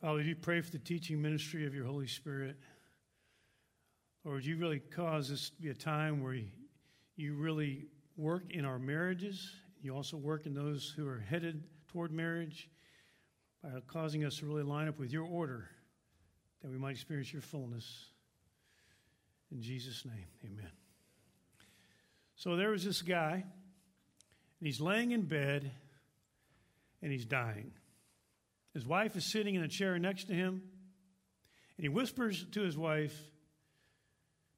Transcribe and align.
Father, 0.00 0.22
do 0.22 0.28
you 0.30 0.34
pray 0.36 0.62
for 0.62 0.70
the 0.70 0.78
teaching 0.78 1.20
ministry 1.20 1.66
of 1.66 1.74
your 1.74 1.84
Holy 1.84 2.06
Spirit? 2.06 2.56
Or 4.24 4.32
would 4.32 4.46
you 4.46 4.56
really 4.56 4.78
cause 4.78 5.28
this 5.28 5.50
to 5.50 5.60
be 5.60 5.68
a 5.68 5.74
time 5.74 6.22
where 6.22 6.38
you 7.16 7.34
really 7.34 7.84
work 8.16 8.44
in 8.50 8.64
our 8.64 8.78
marriages? 8.78 9.50
You 9.82 9.94
also 9.94 10.16
work 10.16 10.46
in 10.46 10.54
those 10.54 10.90
who 10.96 11.06
are 11.06 11.18
headed 11.18 11.64
toward 11.88 12.12
marriage 12.12 12.70
by 13.62 13.68
causing 13.88 14.24
us 14.24 14.38
to 14.38 14.46
really 14.46 14.62
line 14.62 14.88
up 14.88 14.98
with 14.98 15.12
your 15.12 15.26
order 15.26 15.68
that 16.62 16.70
we 16.70 16.78
might 16.78 16.92
experience 16.92 17.30
your 17.30 17.42
fullness. 17.42 18.06
In 19.52 19.60
Jesus' 19.60 20.06
name, 20.06 20.28
amen. 20.46 20.70
So 22.36 22.56
there 22.56 22.70
was 22.70 22.84
this 22.84 23.02
guy, 23.02 23.32
and 23.34 24.66
he's 24.66 24.80
laying 24.80 25.10
in 25.10 25.22
bed, 25.22 25.70
and 27.02 27.12
he's 27.12 27.26
dying. 27.26 27.72
His 28.74 28.86
wife 28.86 29.16
is 29.16 29.24
sitting 29.24 29.54
in 29.54 29.62
a 29.62 29.68
chair 29.68 29.98
next 29.98 30.24
to 30.28 30.34
him, 30.34 30.62
and 31.76 31.84
he 31.84 31.88
whispers 31.88 32.44
to 32.52 32.62
his 32.62 32.76
wife, 32.76 33.16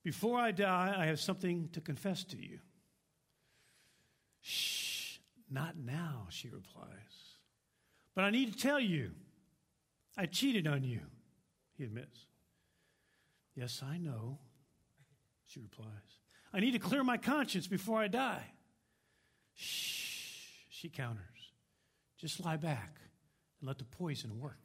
Before 0.03 0.39
I 0.39 0.51
die, 0.51 0.95
I 0.97 1.07
have 1.07 1.21
something 1.21 1.69
to 1.73 1.81
confess 1.81 2.25
to 2.25 2.37
you. 2.37 2.59
Shh, 4.43 5.19
not 5.51 5.77
now, 5.77 6.27
she 6.31 6.49
replies. 6.49 6.89
But 8.15 8.25
I 8.25 8.31
need 8.31 8.53
to 8.53 8.59
tell 8.59 8.81
you, 8.81 9.13
I 10.19 10.27
cheated 10.27 10.67
on 10.67 10.83
you, 10.83 11.01
he 11.79 11.85
admits. 11.85 12.27
Yes, 13.55 13.83
I 13.83 13.97
know, 13.97 14.39
she 15.47 15.61
replies. 15.61 15.89
I 16.53 16.61
need 16.61 16.73
to 16.73 16.79
clear 16.79 17.03
my 17.03 17.17
conscience 17.17 17.67
before 17.67 17.99
I 18.01 18.09
die. 18.09 18.45
Shh, 19.55 20.67
she 20.69 20.89
counters. 20.91 21.53
Just 22.19 22.45
lie 22.45 22.57
back 22.57 23.02
and 23.63 23.69
let 23.69 23.79
the 23.79 23.85
poison 23.85 24.41
work. 24.41 24.59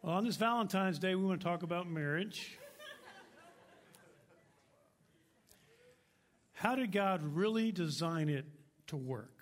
well, 0.00 0.14
on 0.14 0.24
this 0.24 0.36
Valentine's 0.36 1.00
Day, 1.00 1.16
we 1.16 1.24
want 1.24 1.40
to 1.40 1.44
talk 1.44 1.64
about 1.64 1.90
marriage. 1.90 2.56
How 6.52 6.76
did 6.76 6.92
God 6.92 7.22
really 7.24 7.72
design 7.72 8.28
it 8.28 8.44
to 8.86 8.96
work? 8.96 9.40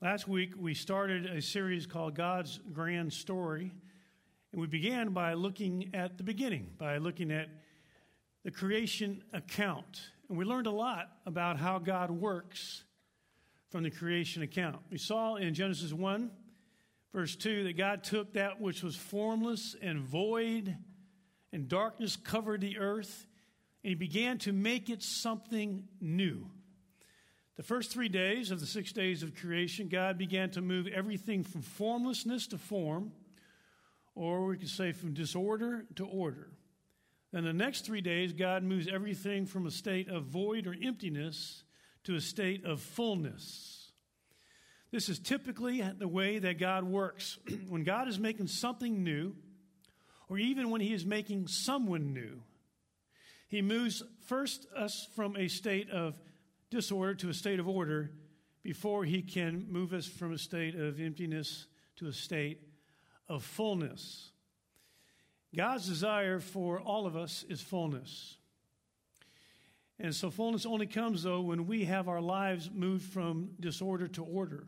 Last 0.00 0.26
week, 0.26 0.54
we 0.58 0.74
started 0.74 1.26
a 1.26 1.40
series 1.40 1.86
called 1.86 2.16
God's 2.16 2.58
Grand 2.72 3.12
Story, 3.12 3.70
and 4.50 4.60
we 4.60 4.66
began 4.66 5.10
by 5.10 5.34
looking 5.34 5.90
at 5.94 6.18
the 6.18 6.24
beginning, 6.24 6.70
by 6.76 6.98
looking 6.98 7.30
at 7.30 7.50
the 8.42 8.50
creation 8.50 9.22
account. 9.32 10.00
And 10.32 10.38
we 10.38 10.46
learned 10.46 10.66
a 10.66 10.70
lot 10.70 11.10
about 11.26 11.58
how 11.58 11.78
God 11.78 12.10
works 12.10 12.84
from 13.68 13.82
the 13.82 13.90
creation 13.90 14.40
account. 14.40 14.78
We 14.90 14.96
saw 14.96 15.34
in 15.34 15.52
Genesis 15.52 15.92
1, 15.92 16.30
verse 17.12 17.36
2, 17.36 17.64
that 17.64 17.76
God 17.76 18.02
took 18.02 18.32
that 18.32 18.58
which 18.58 18.82
was 18.82 18.96
formless 18.96 19.76
and 19.82 20.00
void, 20.00 20.74
and 21.52 21.68
darkness 21.68 22.16
covered 22.16 22.62
the 22.62 22.78
earth, 22.78 23.26
and 23.84 23.90
He 23.90 23.94
began 23.94 24.38
to 24.38 24.54
make 24.54 24.88
it 24.88 25.02
something 25.02 25.86
new. 26.00 26.46
The 27.58 27.62
first 27.62 27.90
three 27.90 28.08
days 28.08 28.50
of 28.50 28.58
the 28.58 28.64
six 28.64 28.90
days 28.90 29.22
of 29.22 29.36
creation, 29.36 29.88
God 29.88 30.16
began 30.16 30.48
to 30.52 30.62
move 30.62 30.86
everything 30.86 31.44
from 31.44 31.60
formlessness 31.60 32.46
to 32.46 32.56
form, 32.56 33.12
or 34.14 34.46
we 34.46 34.56
could 34.56 34.70
say 34.70 34.92
from 34.92 35.12
disorder 35.12 35.84
to 35.96 36.06
order. 36.06 36.52
Then 37.32 37.44
the 37.44 37.52
next 37.52 37.86
three 37.86 38.02
days, 38.02 38.32
God 38.34 38.62
moves 38.62 38.86
everything 38.86 39.46
from 39.46 39.66
a 39.66 39.70
state 39.70 40.08
of 40.08 40.24
void 40.24 40.66
or 40.66 40.76
emptiness 40.82 41.64
to 42.04 42.14
a 42.14 42.20
state 42.20 42.64
of 42.64 42.80
fullness. 42.80 43.92
This 44.90 45.08
is 45.08 45.18
typically 45.18 45.80
the 45.80 46.08
way 46.08 46.38
that 46.38 46.58
God 46.58 46.84
works. 46.84 47.38
when 47.68 47.84
God 47.84 48.08
is 48.08 48.18
making 48.18 48.48
something 48.48 49.02
new, 49.02 49.34
or 50.28 50.38
even 50.38 50.70
when 50.70 50.82
He 50.82 50.92
is 50.92 51.06
making 51.06 51.46
someone 51.46 52.12
new, 52.12 52.42
He 53.48 53.62
moves 53.62 54.02
first 54.26 54.66
us 54.76 55.08
from 55.16 55.36
a 55.36 55.48
state 55.48 55.90
of 55.90 56.20
disorder 56.70 57.14
to 57.14 57.30
a 57.30 57.34
state 57.34 57.60
of 57.60 57.68
order 57.68 58.10
before 58.62 59.04
He 59.04 59.22
can 59.22 59.66
move 59.70 59.94
us 59.94 60.06
from 60.06 60.32
a 60.34 60.38
state 60.38 60.74
of 60.74 61.00
emptiness 61.00 61.66
to 61.96 62.08
a 62.08 62.12
state 62.12 62.60
of 63.26 63.42
fullness. 63.42 64.31
God's 65.54 65.86
desire 65.86 66.40
for 66.40 66.80
all 66.80 67.06
of 67.06 67.16
us 67.16 67.44
is 67.48 67.60
fullness. 67.60 68.36
And 69.98 70.14
so, 70.14 70.30
fullness 70.30 70.66
only 70.66 70.86
comes, 70.86 71.22
though, 71.22 71.42
when 71.42 71.66
we 71.66 71.84
have 71.84 72.08
our 72.08 72.20
lives 72.20 72.70
moved 72.72 73.04
from 73.04 73.50
disorder 73.60 74.08
to 74.08 74.24
order, 74.24 74.66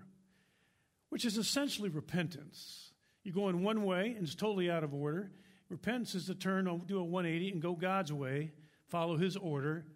which 1.09 1.25
is 1.25 1.39
essentially 1.39 1.89
repentance. 1.89 2.93
You 3.25 3.33
go 3.33 3.49
in 3.49 3.63
one 3.63 3.85
way 3.85 4.15
and 4.17 4.25
it's 4.25 4.35
totally 4.35 4.71
out 4.71 4.85
of 4.85 4.93
order. 4.93 5.31
Repentance 5.71 6.15
is 6.15 6.27
to 6.27 6.35
turn, 6.35 6.69
oh, 6.69 6.83
do 6.87 6.99
a 6.99 7.05
180 7.05 7.53
and 7.53 7.63
go 7.63 7.75
God's 7.75 8.13
way, 8.13 8.53
follow 8.89 9.17
His 9.17 9.37
order. 9.37 9.87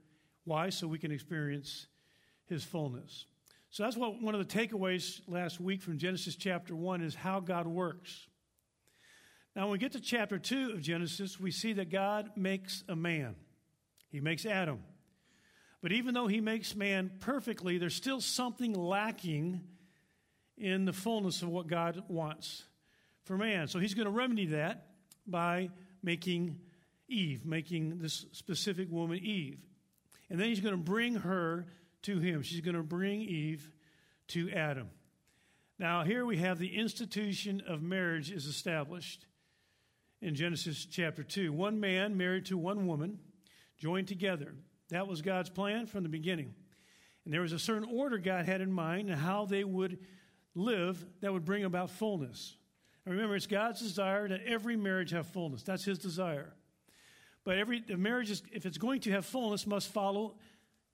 Why? 0.45 0.71
So 0.71 0.89
we 0.89 0.99
can 0.99 1.13
experience 1.13 1.87
His 2.47 2.65
fullness. 2.65 3.27
So 3.71 3.83
that's 3.83 3.97
what 3.97 4.23
one 4.23 4.35
of 4.35 4.47
the 4.47 4.59
takeaways 4.59 5.21
last 5.29 5.61
week 5.61 5.83
from 5.83 5.99
Genesis 5.99 6.37
chapter 6.37 6.75
1 6.75 7.03
is 7.03 7.15
how 7.15 7.41
God 7.41 7.67
works. 7.67 8.28
Now, 9.59 9.65
when 9.65 9.73
we 9.73 9.79
get 9.79 9.91
to 9.95 10.01
chapter 10.01 10.39
2 10.39 10.71
of 10.75 10.83
Genesis, 10.83 11.41
we 11.41 11.51
see 11.51 11.73
that 11.73 11.91
God 11.91 12.31
makes 12.37 12.85
a 12.89 12.95
man. 12.95 13.35
He 14.09 14.21
makes 14.21 14.47
Adam. 14.47 14.85
But 15.83 15.91
even 15.91 16.15
though 16.15 16.29
he 16.29 16.41
makes 16.41 16.77
man 16.77 17.11
perfectly, 17.19 17.77
there's 17.77 17.97
still 17.97 18.21
something 18.21 18.73
lacking 18.73 19.63
in 20.57 20.85
the 20.85 20.93
fullness 20.93 21.43
of 21.43 21.49
what 21.49 21.67
God 21.67 22.05
wants 22.07 22.63
for 23.25 23.37
man. 23.37 23.67
So 23.67 23.81
he's 23.81 23.95
going 23.95 24.05
to 24.05 24.13
remedy 24.13 24.47
that 24.47 24.91
by 25.27 25.71
making 26.05 26.61
Eve, 27.09 27.45
making 27.45 27.99
this 27.99 28.27
specific 28.31 28.89
woman 28.89 29.19
Eve. 29.19 29.59
And 30.31 30.39
then 30.39 30.51
he's 30.51 30.61
going 30.61 30.77
to 30.77 30.81
bring 30.81 31.17
her 31.17 31.67
to 32.03 32.21
him. 32.21 32.43
She's 32.43 32.61
going 32.61 32.77
to 32.77 32.85
bring 32.85 33.23
Eve 33.23 33.69
to 34.29 34.53
Adam. 34.53 34.89
Now, 35.81 36.05
here 36.05 36.25
we 36.25 36.37
have 36.37 36.61
the 36.61 36.77
institution 36.77 37.61
of 37.67 37.83
marriage 37.83 38.31
is 38.31 38.47
established 38.47 39.27
in 40.21 40.35
Genesis 40.35 40.85
chapter 40.85 41.23
2. 41.23 41.53
One 41.53 41.81
man 41.81 42.17
married 42.17 42.47
to 42.47 42.59
one 42.59 42.87
woman, 42.87 43.19
joined 43.79 44.09
together. 44.09 44.55
That 44.91 45.07
was 45.07 45.23
God's 45.23 45.51
plan 45.51 45.87
from 45.87 46.03
the 46.03 46.09
beginning. 46.09 46.55
And 47.25 47.33
there 47.33 47.43
was 47.43 47.53
a 47.53 47.59
certain 47.59 47.89
order 47.93 48.19
God 48.19 48.47
had 48.47 48.61
in 48.61 48.73
mind 48.73 49.11
and 49.11 49.21
how 49.21 49.45
they 49.45 49.65
would 49.65 49.99
live 50.55 51.05
that 51.21 51.33
would 51.33 51.45
bring 51.45 51.65
about 51.65 51.91
fullness. 51.91 52.57
And 53.05 53.15
remember, 53.15 53.37
it's 53.37 53.47
God's 53.47 53.81
desire 53.81 54.29
that 54.29 54.43
every 54.47 54.77
marriage 54.77 55.11
have 55.11 55.27
fullness. 55.27 55.63
That's 55.63 55.85
his 55.85 55.99
desire. 55.99 56.53
But 57.45 57.59
every 57.59 57.81
the 57.81 57.97
marriage, 57.97 58.31
is, 58.31 58.43
if 58.53 58.67
it's 58.67 58.79
going 58.79 59.01
to 59.03 59.11
have 59.13 59.25
fullness, 59.25 59.67
must 59.67 59.93
follow 59.93 60.37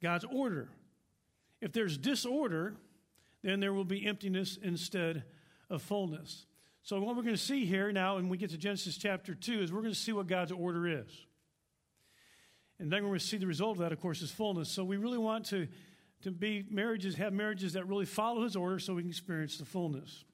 God's 0.03 0.25
order. 0.25 0.69
If 1.61 1.73
there's 1.73 1.97
disorder, 1.97 2.77
then 3.43 3.61
there 3.61 3.73
will 3.73 3.85
be 3.85 4.07
emptiness 4.07 4.59
instead 4.63 5.25
of 5.71 5.83
fullness. 5.83 6.47
So, 6.85 7.01
what 7.01 7.17
we're 7.17 7.23
going 7.23 7.35
to 7.35 7.41
see 7.41 7.65
here 7.65 7.91
now, 7.93 8.17
when 8.17 8.29
we 8.29 8.37
get 8.37 8.51
to 8.51 8.59
Genesis 8.59 8.99
chapter 8.99 9.35
2, 9.35 9.63
is 9.63 9.73
we're 9.73 9.81
going 9.81 9.95
to 9.95 9.99
see 9.99 10.13
what 10.13 10.27
God's 10.27 10.53
order 10.53 10.87
is. 10.87 11.09
And 12.79 12.93
then 12.93 13.03
we're 13.03 13.09
going 13.09 13.21
to 13.21 13.25
see 13.25 13.39
the 13.39 13.47
result 13.47 13.79
of 13.79 13.85
that, 13.85 13.93
of 13.93 14.01
course, 14.03 14.21
is 14.21 14.31
fullness. 14.31 14.69
So, 14.69 14.85
we 14.85 14.99
really 14.99 15.17
want 15.17 15.47
to, 15.47 15.67
to 16.25 16.31
be 16.31 16.67
marriages, 16.71 17.15
have 17.15 17.33
marriages 17.33 17.73
that 17.73 17.89
really 17.89 18.05
follow 18.05 18.45
His 18.45 18.55
order 18.55 18.79
so 18.79 18.93
we 18.93 19.01
can 19.01 19.11
experience 19.11 19.57
the 19.57 19.65
fullness. 19.65 20.25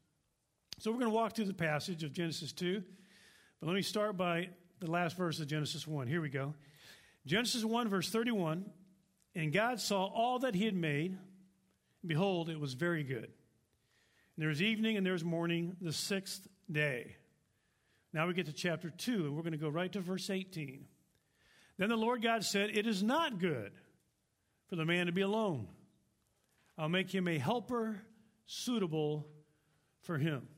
So, 0.81 0.91
we're 0.91 0.99
going 0.99 1.13
to 1.13 1.15
walk 1.15 1.37
through 1.37 1.45
the 1.45 1.55
passage 1.55 2.03
of 2.03 2.13
Genesis 2.13 2.51
2. 2.51 2.83
But 3.61 3.67
let 3.69 3.77
me 3.77 3.83
start 3.83 4.17
by 4.17 4.49
the 4.81 4.91
last 4.91 5.17
verse 5.17 5.39
of 5.39 5.47
Genesis 5.47 5.87
1. 5.87 6.09
Here 6.09 6.21
we 6.21 6.31
go. 6.31 6.55
Genesis 7.27 7.65
1, 7.65 7.89
verse 7.89 8.11
31. 8.11 8.65
And 9.37 9.53
God 9.53 9.79
saw 9.79 10.07
all 10.07 10.41
that 10.41 10.57
He 10.57 10.65
had 10.65 10.75
made, 10.75 11.13
and 11.13 12.09
behold, 12.09 12.51
it 12.51 12.59
was 12.59 12.75
very 12.75 13.05
good. 13.05 13.31
And 14.37 14.45
there 14.45 14.51
evening 14.63 14.97
and 14.97 15.05
there's 15.05 15.25
morning, 15.25 15.77
the 15.81 15.93
sixth 15.93 16.47
day. 16.71 17.17
Now 18.13 18.27
we 18.27 18.35
get 18.35 18.47
to 18.47 18.53
chapter 18.53 18.91
2, 18.91 19.27
and 19.27 19.37
we're 19.37 19.43
going 19.43 19.53
to 19.53 19.59
go 19.59 19.69
right 19.69 19.93
to 19.93 20.01
verse 20.01 20.31
18. 20.31 20.85
Then 21.79 21.89
the 21.89 21.97
Lord 21.97 22.23
God 22.23 22.45
said, 22.45 22.71
It 22.71 22.87
is 22.87 23.03
not 23.03 23.39
good 23.39 23.73
for 24.69 24.77
the 24.77 24.85
man 24.85 25.07
to 25.07 25.13
be 25.13 25.23
alone. 25.23 25.69
I'll 26.77 26.89
make 26.89 27.11
him 27.11 27.29
a 27.29 27.39
helper 27.39 28.01
suitable 28.47 29.27
for 30.03 30.19
him. 30.19 30.49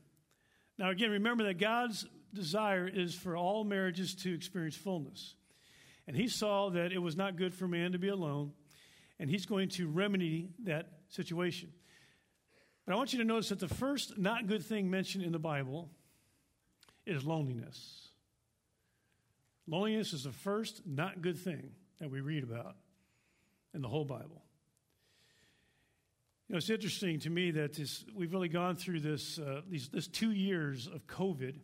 Now, 0.77 0.89
again, 0.89 1.11
remember 1.11 1.45
that 1.45 1.59
God's 1.59 2.05
desire 2.33 2.87
is 2.87 3.13
for 3.13 3.37
all 3.37 3.63
marriages 3.63 4.15
to 4.15 4.33
experience 4.33 4.75
fullness. 4.75 5.35
And 6.07 6.15
he 6.15 6.27
saw 6.27 6.69
that 6.71 6.91
it 6.91 6.97
was 6.97 7.15
not 7.15 7.37
good 7.37 7.53
for 7.53 7.67
man 7.67 7.91
to 7.91 7.99
be 7.99 8.09
alone, 8.09 8.51
and 9.19 9.29
he's 9.29 9.45
going 9.45 9.69
to 9.69 9.87
remedy 9.87 10.49
that 10.63 10.87
situation. 11.09 11.69
But 12.85 12.93
I 12.93 12.95
want 12.97 13.13
you 13.13 13.19
to 13.19 13.25
notice 13.25 13.49
that 13.49 13.59
the 13.59 13.67
first 13.67 14.17
not 14.17 14.47
good 14.47 14.65
thing 14.65 14.89
mentioned 14.89 15.23
in 15.23 15.31
the 15.31 15.39
Bible 15.39 15.89
is 17.05 17.23
loneliness. 17.25 18.09
Loneliness 19.67 20.13
is 20.13 20.25
the 20.25 20.31
first 20.31 20.81
not 20.85 21.21
good 21.21 21.37
thing 21.37 21.71
that 21.99 22.11
we 22.11 22.19
read 22.19 22.43
about 22.43 22.75
in 23.73 23.81
the 23.81 23.87
whole 23.87 24.05
Bible. 24.05 24.43
You 26.47 26.53
know, 26.53 26.57
it's 26.57 26.69
interesting 26.69 27.19
to 27.21 27.29
me 27.29 27.51
that 27.51 27.73
this, 27.73 28.03
we've 28.13 28.33
really 28.33 28.49
gone 28.49 28.75
through 28.75 28.99
this, 28.99 29.39
uh, 29.39 29.61
these, 29.69 29.87
this 29.87 30.07
two 30.07 30.31
years 30.31 30.87
of 30.87 31.07
COVID 31.07 31.55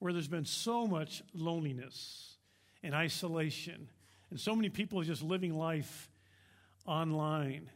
where 0.00 0.12
there's 0.12 0.28
been 0.28 0.44
so 0.44 0.86
much 0.86 1.22
loneliness 1.32 2.36
and 2.82 2.94
isolation, 2.94 3.88
and 4.30 4.38
so 4.38 4.54
many 4.54 4.68
people 4.68 5.00
just 5.02 5.22
living 5.22 5.56
life 5.56 6.10
online. 6.84 7.70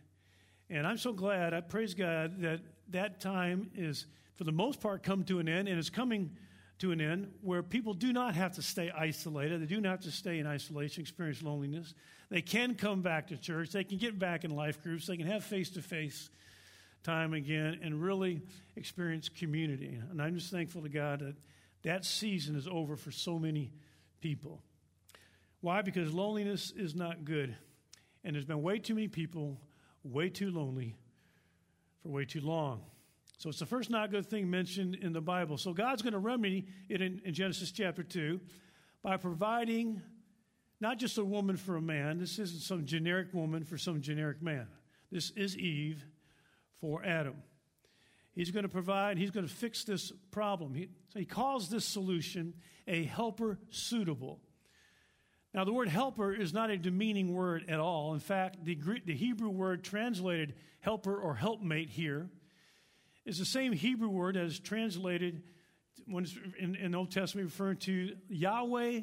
And 0.69 0.87
I'm 0.87 0.98
so 0.98 1.12
glad, 1.12 1.54
I 1.54 1.60
praise 1.60 1.94
God 1.94 2.42
that 2.42 2.60
that 2.92 3.20
time 3.20 3.70
is, 3.75 4.06
for 4.37 4.44
the 4.44 4.52
most 4.52 4.81
part, 4.81 5.02
come 5.02 5.25
to 5.25 5.38
an 5.38 5.48
end 5.48 5.69
and 5.69 5.78
is 5.78 5.90
coming 5.90 6.31
to 6.78 6.92
an 6.92 7.00
end 7.00 7.31
where 7.42 7.62
people 7.62 7.92
do 7.92 8.12
not 8.12 8.34
have 8.34 8.54
to 8.54 8.62
stay 8.62 8.90
isolated. 8.90 9.60
They 9.60 9.66
do 9.66 9.81
not 9.81 9.90
have 9.90 10.00
to 10.00 10.10
stay 10.10 10.38
in 10.38 10.46
isolation, 10.46 11.02
experience 11.02 11.42
loneliness. 11.42 11.94
They 12.31 12.40
can 12.42 12.75
come 12.75 13.02
back 13.02 13.28
to 13.28 13.37
church. 13.37 13.70
They 13.70 13.84
can 13.84 13.98
get 13.98 14.19
back 14.19 14.44
in 14.44 14.54
life 14.54 14.82
groups. 14.82 15.06
They 15.06 15.16
can 15.16 15.26
have 15.26 15.44
face 15.44 15.70
to 15.70 15.82
face 15.82 16.31
time 17.02 17.34
again 17.34 17.81
and 17.82 18.02
really 18.02 18.40
experience 18.76 19.28
community. 19.28 19.98
And 20.10 20.20
I'm 20.20 20.34
just 20.34 20.50
thankful 20.50 20.82
to 20.82 20.88
God 20.88 21.20
that 21.20 21.34
that 21.82 22.04
season 22.04 22.56
is 22.56 22.66
over 22.66 22.96
for 22.96 23.10
so 23.10 23.38
many 23.38 23.72
people. 24.20 24.62
Why? 25.60 25.82
Because 25.82 26.12
loneliness 26.12 26.72
is 26.76 26.94
not 26.94 27.25
good. 27.25 27.54
And 28.25 28.34
there's 28.34 28.44
been 28.44 28.62
way 28.62 28.78
too 28.78 28.94
many 28.94 29.08
people 29.08 29.58
way 30.02 30.28
too 30.31 30.50
lonely 30.50 30.96
for 32.02 32.08
way 32.08 32.25
too 32.25 32.41
long. 32.41 32.82
So 33.38 33.49
it's 33.49 33.58
the 33.58 33.67
first 33.67 33.88
not 33.88 34.11
good 34.11 34.26
thing 34.26 34.50
mentioned 34.50 34.97
in 34.97 35.12
the 35.12 35.20
Bible. 35.20 35.56
So 35.56 35.73
God's 35.73 36.02
going 36.02 36.12
to 36.12 36.19
remedy 36.19 36.67
it 36.88 37.00
in, 37.00 37.23
in, 37.25 37.32
Genesis 37.32 37.73
chapter 37.73 38.02
2 38.02 38.38
by 39.02 39.17
providing 39.17 40.02
not 40.79 40.99
just 40.99 41.17
a 41.17 41.25
woman 41.25 41.56
for 41.56 41.76
a 41.76 41.81
man. 41.81 42.19
This 42.19 42.38
isn't 42.38 42.61
some 42.61 42.85
generic 42.85 43.32
woman 43.32 43.64
for 43.64 43.79
some 43.79 44.02
generic 44.02 44.43
man. 44.43 44.67
This 45.11 45.31
is 45.31 45.56
Eve 45.56 46.05
for 46.81 47.02
Adam. 47.05 47.37
He's 48.32 48.50
going 48.50 48.62
to 48.62 48.69
provide, 48.69 49.19
he's 49.19 49.31
going 49.31 49.47
to 49.47 49.52
fix 49.52 49.85
this 49.85 50.12
problem. 50.31 50.75
He, 50.75 50.88
so 51.12 51.19
he 51.19 51.25
calls 51.25 51.69
this 51.69 51.85
solution 51.85 52.55
a 52.87 53.05
helper 53.05 53.58
suitable. 53.70 54.41
Now, 55.52 55.64
the 55.64 55.73
word 55.73 55.88
helper 55.88 56.32
is 56.32 56.52
not 56.52 56.70
a 56.70 56.76
demeaning 56.76 57.35
word 57.35 57.64
at 57.69 57.81
all. 57.81 58.14
In 58.14 58.20
fact, 58.20 58.64
the, 58.64 58.76
Greek, 58.76 59.05
the 59.05 59.14
Hebrew 59.14 59.50
word 59.50 59.82
translated 59.82 60.55
helper 60.81 61.17
or 61.17 61.35
helpmate 61.35 61.91
here 61.91 62.31
is 63.25 63.38
the 63.38 63.44
same 63.44 63.73
Hebrew 63.73 64.08
word 64.08 64.37
as 64.37 64.58
translated 64.61 65.43
when 66.06 66.26
in, 66.58 66.76
in 66.76 66.93
the 66.93 66.99
Old 66.99 67.11
Testament 67.11 67.47
referring 67.47 67.79
to 67.79 68.17
Yahweh, 68.29 69.00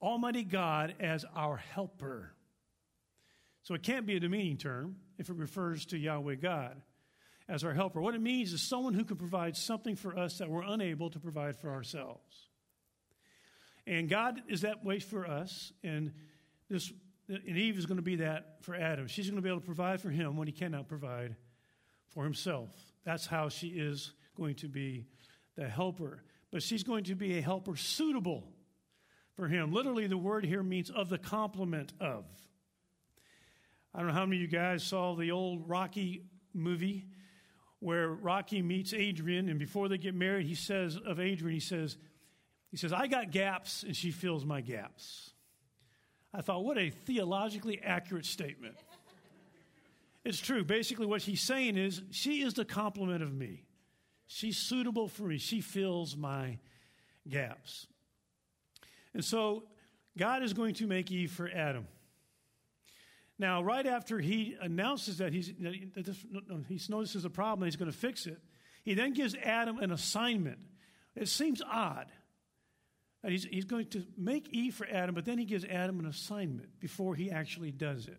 Almighty 0.00 0.44
God, 0.44 0.94
as 1.00 1.24
our 1.34 1.56
helper. 1.56 2.32
So 3.62 3.74
it 3.74 3.82
can't 3.82 4.06
be 4.06 4.16
a 4.16 4.20
demeaning 4.20 4.56
term 4.56 4.96
if 5.18 5.28
it 5.28 5.36
refers 5.36 5.86
to 5.86 5.98
Yahweh 5.98 6.36
God 6.36 6.80
as 7.48 7.64
our 7.64 7.74
helper. 7.74 8.00
What 8.00 8.14
it 8.14 8.22
means 8.22 8.52
is 8.52 8.62
someone 8.62 8.94
who 8.94 9.04
can 9.04 9.16
provide 9.16 9.56
something 9.56 9.96
for 9.96 10.16
us 10.16 10.38
that 10.38 10.48
we're 10.48 10.62
unable 10.62 11.10
to 11.10 11.18
provide 11.18 11.56
for 11.56 11.70
ourselves. 11.70 12.49
And 13.90 14.08
God 14.08 14.40
is 14.48 14.60
that 14.60 14.84
way 14.84 15.00
for 15.00 15.26
us, 15.26 15.72
and 15.82 16.12
this 16.68 16.92
and 17.28 17.56
Eve 17.56 17.76
is 17.76 17.86
going 17.86 17.96
to 17.96 18.02
be 18.02 18.16
that 18.16 18.62
for 18.62 18.76
Adam. 18.76 19.08
She's 19.08 19.26
going 19.26 19.36
to 19.36 19.42
be 19.42 19.48
able 19.48 19.58
to 19.58 19.66
provide 19.66 20.00
for 20.00 20.10
him 20.10 20.36
when 20.36 20.46
he 20.46 20.52
cannot 20.52 20.86
provide 20.86 21.34
for 22.06 22.22
himself. 22.22 22.70
That's 23.04 23.26
how 23.26 23.48
she 23.48 23.66
is 23.66 24.12
going 24.36 24.54
to 24.56 24.68
be 24.68 25.06
the 25.56 25.68
helper. 25.68 26.22
But 26.52 26.62
she's 26.62 26.84
going 26.84 27.02
to 27.04 27.16
be 27.16 27.38
a 27.38 27.40
helper 27.40 27.74
suitable 27.74 28.44
for 29.34 29.48
him. 29.48 29.72
Literally, 29.72 30.06
the 30.06 30.16
word 30.16 30.44
here 30.44 30.62
means 30.62 30.90
of 30.90 31.08
the 31.08 31.18
complement 31.18 31.92
of. 32.00 32.24
I 33.92 33.98
don't 33.98 34.08
know 34.08 34.14
how 34.14 34.24
many 34.24 34.36
of 34.36 34.42
you 34.42 34.48
guys 34.56 34.84
saw 34.84 35.16
the 35.16 35.32
old 35.32 35.68
Rocky 35.68 36.22
movie 36.54 37.06
where 37.80 38.08
Rocky 38.08 38.62
meets 38.62 38.92
Adrian, 38.92 39.48
and 39.48 39.58
before 39.58 39.88
they 39.88 39.98
get 39.98 40.14
married, 40.14 40.46
he 40.46 40.54
says 40.54 40.96
of 40.96 41.18
Adrian, 41.18 41.54
he 41.54 41.60
says, 41.60 41.96
he 42.70 42.76
says, 42.76 42.92
I 42.92 43.06
got 43.06 43.30
gaps 43.30 43.82
and 43.82 43.96
she 43.96 44.10
fills 44.10 44.44
my 44.44 44.60
gaps. 44.60 45.30
I 46.32 46.42
thought, 46.42 46.64
what 46.64 46.78
a 46.78 46.90
theologically 46.90 47.80
accurate 47.82 48.24
statement. 48.24 48.76
it's 50.24 50.38
true. 50.38 50.64
Basically, 50.64 51.06
what 51.06 51.22
he's 51.22 51.40
saying 51.40 51.76
is, 51.76 52.02
she 52.12 52.42
is 52.42 52.54
the 52.54 52.64
complement 52.64 53.22
of 53.22 53.34
me. 53.34 53.64
She's 54.28 54.56
suitable 54.56 55.08
for 55.08 55.24
me. 55.24 55.38
She 55.38 55.60
fills 55.60 56.16
my 56.16 56.58
gaps. 57.28 57.88
And 59.12 59.24
so, 59.24 59.64
God 60.16 60.44
is 60.44 60.52
going 60.52 60.74
to 60.74 60.86
make 60.86 61.10
Eve 61.10 61.32
for 61.32 61.50
Adam. 61.50 61.88
Now, 63.40 63.62
right 63.62 63.86
after 63.86 64.20
he 64.20 64.56
announces 64.60 65.18
that, 65.18 65.32
he's, 65.32 65.52
that 65.94 66.04
this, 66.04 66.24
he 66.68 66.80
notices 66.88 67.24
a 67.24 67.30
problem, 67.30 67.62
and 67.62 67.72
he's 67.72 67.76
going 67.76 67.90
to 67.90 67.96
fix 67.96 68.26
it, 68.26 68.38
he 68.84 68.94
then 68.94 69.14
gives 69.14 69.34
Adam 69.34 69.78
an 69.78 69.90
assignment. 69.90 70.58
It 71.16 71.28
seems 71.28 71.60
odd. 71.62 72.06
That 73.22 73.30
he's, 73.30 73.44
he's 73.44 73.64
going 73.64 73.86
to 73.86 74.04
make 74.16 74.48
E 74.52 74.70
for 74.70 74.86
Adam, 74.90 75.14
but 75.14 75.24
then 75.24 75.38
he 75.38 75.44
gives 75.44 75.64
Adam 75.64 76.00
an 76.00 76.06
assignment 76.06 76.80
before 76.80 77.14
he 77.14 77.30
actually 77.30 77.70
does 77.70 78.06
it. 78.06 78.18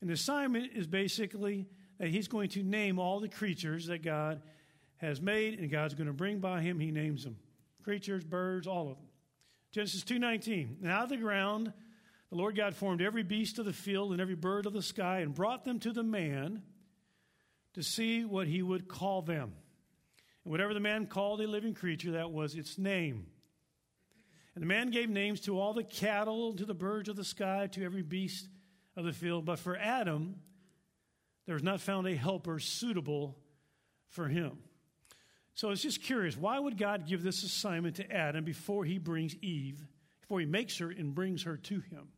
And 0.00 0.10
the 0.10 0.14
assignment 0.14 0.72
is 0.74 0.86
basically 0.86 1.66
that 1.98 2.08
he's 2.08 2.28
going 2.28 2.50
to 2.50 2.62
name 2.62 2.98
all 2.98 3.20
the 3.20 3.28
creatures 3.28 3.86
that 3.86 4.02
God 4.02 4.42
has 4.98 5.20
made, 5.20 5.58
and 5.58 5.70
God's 5.70 5.94
going 5.94 6.06
to 6.06 6.12
bring 6.12 6.38
by 6.38 6.60
him. 6.60 6.78
He 6.78 6.90
names 6.90 7.24
them 7.24 7.36
creatures, 7.82 8.22
birds, 8.22 8.66
all 8.66 8.90
of 8.90 8.96
them. 8.96 9.06
Genesis 9.72 10.04
2:19. 10.04 10.82
And 10.82 10.90
out 10.90 11.04
of 11.04 11.08
the 11.08 11.16
ground 11.16 11.72
the 12.30 12.36
Lord 12.36 12.56
God 12.56 12.76
formed 12.76 13.00
every 13.00 13.22
beast 13.22 13.58
of 13.58 13.64
the 13.64 13.72
field 13.72 14.12
and 14.12 14.20
every 14.20 14.34
bird 14.34 14.66
of 14.66 14.74
the 14.74 14.82
sky 14.82 15.20
and 15.20 15.34
brought 15.34 15.64
them 15.64 15.80
to 15.80 15.92
the 15.92 16.02
man 16.02 16.62
to 17.74 17.82
see 17.82 18.24
what 18.24 18.46
he 18.46 18.62
would 18.62 18.86
call 18.86 19.22
them. 19.22 19.54
And 20.44 20.50
whatever 20.50 20.74
the 20.74 20.80
man 20.80 21.06
called 21.06 21.40
a 21.40 21.46
living 21.46 21.74
creature, 21.74 22.12
that 22.12 22.30
was 22.30 22.54
its 22.54 22.76
name. 22.76 23.26
And 24.58 24.64
the 24.64 24.74
man 24.74 24.90
gave 24.90 25.08
names 25.08 25.42
to 25.42 25.56
all 25.60 25.72
the 25.72 25.84
cattle, 25.84 26.52
to 26.54 26.64
the 26.64 26.74
birds 26.74 27.08
of 27.08 27.14
the 27.14 27.22
sky, 27.22 27.68
to 27.74 27.84
every 27.84 28.02
beast 28.02 28.48
of 28.96 29.04
the 29.04 29.12
field. 29.12 29.44
But 29.44 29.60
for 29.60 29.76
Adam, 29.76 30.34
there 31.46 31.54
was 31.54 31.62
not 31.62 31.80
found 31.80 32.08
a 32.08 32.16
helper 32.16 32.58
suitable 32.58 33.38
for 34.08 34.26
him. 34.26 34.58
So 35.54 35.70
it's 35.70 35.80
just 35.80 36.02
curious 36.02 36.36
why 36.36 36.58
would 36.58 36.76
God 36.76 37.06
give 37.06 37.22
this 37.22 37.44
assignment 37.44 37.94
to 37.98 38.12
Adam 38.12 38.42
before 38.42 38.84
he 38.84 38.98
brings 38.98 39.36
Eve, 39.36 39.86
before 40.22 40.40
he 40.40 40.46
makes 40.46 40.76
her 40.78 40.90
and 40.90 41.14
brings 41.14 41.44
her 41.44 41.56
to 41.56 41.78
him? 41.78 42.08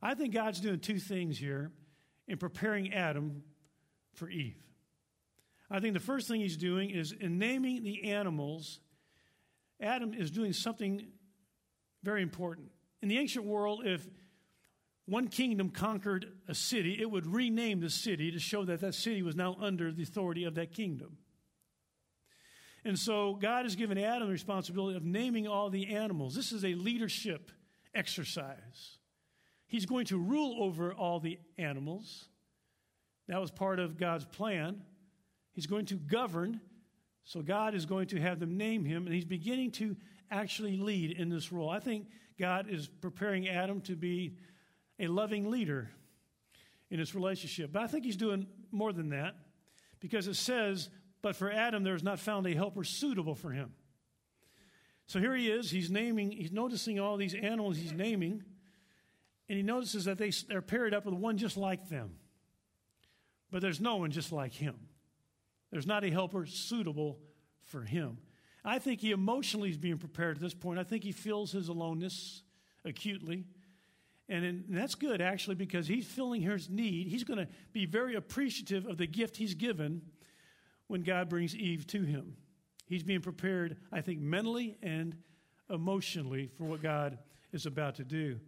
I 0.00 0.14
think 0.14 0.34
God's 0.34 0.60
doing 0.60 0.78
two 0.78 1.00
things 1.00 1.36
here 1.36 1.72
in 2.28 2.38
preparing 2.38 2.94
Adam 2.94 3.42
for 4.14 4.30
Eve. 4.30 4.62
I 5.68 5.80
think 5.80 5.94
the 5.94 5.98
first 6.00 6.28
thing 6.28 6.42
he's 6.42 6.56
doing 6.56 6.90
is 6.90 7.10
in 7.10 7.40
naming 7.40 7.82
the 7.82 8.12
animals, 8.12 8.78
Adam 9.80 10.14
is 10.14 10.30
doing 10.30 10.52
something 10.52 11.06
very 12.02 12.22
important. 12.22 12.70
In 13.02 13.08
the 13.08 13.18
ancient 13.18 13.44
world, 13.44 13.82
if 13.84 14.06
one 15.06 15.28
kingdom 15.28 15.70
conquered 15.70 16.26
a 16.48 16.54
city, 16.54 16.98
it 17.00 17.10
would 17.10 17.26
rename 17.26 17.80
the 17.80 17.90
city 17.90 18.30
to 18.32 18.38
show 18.38 18.64
that 18.64 18.80
that 18.80 18.94
city 18.94 19.22
was 19.22 19.36
now 19.36 19.56
under 19.60 19.92
the 19.92 20.02
authority 20.02 20.44
of 20.44 20.54
that 20.54 20.72
kingdom. 20.72 21.18
And 22.84 22.98
so 22.98 23.34
God 23.34 23.64
has 23.64 23.74
given 23.74 23.98
Adam 23.98 24.28
the 24.28 24.32
responsibility 24.32 24.96
of 24.96 25.04
naming 25.04 25.48
all 25.48 25.70
the 25.70 25.94
animals. 25.94 26.34
This 26.34 26.52
is 26.52 26.64
a 26.64 26.74
leadership 26.74 27.50
exercise. 27.94 28.98
He's 29.66 29.86
going 29.86 30.06
to 30.06 30.18
rule 30.18 30.62
over 30.62 30.94
all 30.94 31.18
the 31.18 31.38
animals. 31.58 32.26
That 33.26 33.40
was 33.40 33.50
part 33.50 33.80
of 33.80 33.98
God's 33.98 34.24
plan. 34.24 34.82
He's 35.52 35.66
going 35.66 35.86
to 35.86 35.96
govern. 35.96 36.60
So 37.26 37.42
God 37.42 37.74
is 37.74 37.86
going 37.86 38.06
to 38.08 38.20
have 38.20 38.38
them 38.38 38.56
name 38.56 38.84
him, 38.84 39.04
and 39.04 39.14
he's 39.14 39.24
beginning 39.24 39.72
to 39.72 39.96
actually 40.30 40.76
lead 40.76 41.10
in 41.10 41.28
this 41.28 41.50
role. 41.50 41.68
I 41.68 41.80
think 41.80 42.06
God 42.38 42.68
is 42.70 42.86
preparing 42.86 43.48
Adam 43.48 43.80
to 43.82 43.96
be 43.96 44.36
a 45.00 45.08
loving 45.08 45.50
leader 45.50 45.90
in 46.88 47.00
this 47.00 47.16
relationship. 47.16 47.72
But 47.72 47.82
I 47.82 47.88
think 47.88 48.04
he's 48.04 48.16
doing 48.16 48.46
more 48.70 48.92
than 48.92 49.08
that 49.08 49.34
because 49.98 50.28
it 50.28 50.36
says, 50.36 50.88
But 51.20 51.34
for 51.34 51.50
Adam, 51.50 51.82
there 51.82 51.96
is 51.96 52.04
not 52.04 52.20
found 52.20 52.46
a 52.46 52.54
helper 52.54 52.84
suitable 52.84 53.34
for 53.34 53.50
him. 53.50 53.72
So 55.08 55.18
here 55.18 55.34
he 55.34 55.50
is. 55.50 55.68
He's 55.68 55.90
naming, 55.90 56.30
he's 56.30 56.52
noticing 56.52 57.00
all 57.00 57.16
these 57.16 57.34
animals 57.34 57.76
he's 57.76 57.92
naming. 57.92 58.44
And 59.48 59.56
he 59.56 59.62
notices 59.64 60.04
that 60.04 60.18
they, 60.18 60.30
they're 60.48 60.62
paired 60.62 60.94
up 60.94 61.06
with 61.06 61.14
one 61.14 61.38
just 61.38 61.56
like 61.56 61.88
them. 61.88 62.18
But 63.50 63.62
there's 63.62 63.80
no 63.80 63.96
one 63.96 64.12
just 64.12 64.30
like 64.30 64.52
him. 64.52 64.76
There's 65.70 65.86
not 65.86 66.04
a 66.04 66.10
helper 66.10 66.46
suitable 66.46 67.18
for 67.64 67.82
him. 67.82 68.18
I 68.64 68.78
think 68.78 69.00
he 69.00 69.12
emotionally 69.12 69.70
is 69.70 69.76
being 69.76 69.98
prepared 69.98 70.36
at 70.36 70.42
this 70.42 70.54
point. 70.54 70.78
I 70.78 70.84
think 70.84 71.04
he 71.04 71.12
feels 71.12 71.52
his 71.52 71.68
aloneness 71.68 72.42
acutely. 72.84 73.44
And, 74.28 74.44
in, 74.44 74.64
and 74.68 74.76
that's 74.76 74.96
good, 74.96 75.20
actually, 75.20 75.54
because 75.54 75.86
he's 75.86 76.06
feeling 76.06 76.42
his 76.42 76.68
need. 76.68 77.06
He's 77.06 77.22
going 77.22 77.38
to 77.38 77.48
be 77.72 77.86
very 77.86 78.16
appreciative 78.16 78.86
of 78.86 78.96
the 78.98 79.06
gift 79.06 79.36
he's 79.36 79.54
given 79.54 80.02
when 80.88 81.02
God 81.02 81.28
brings 81.28 81.54
Eve 81.54 81.86
to 81.88 82.02
him. 82.02 82.36
He's 82.86 83.02
being 83.02 83.20
prepared, 83.20 83.76
I 83.92 84.00
think, 84.00 84.20
mentally 84.20 84.78
and 84.82 85.16
emotionally 85.70 86.50
for 86.56 86.64
what 86.64 86.82
God 86.82 87.18
is 87.52 87.66
about 87.66 87.96
to 87.96 88.04
do. 88.04 88.40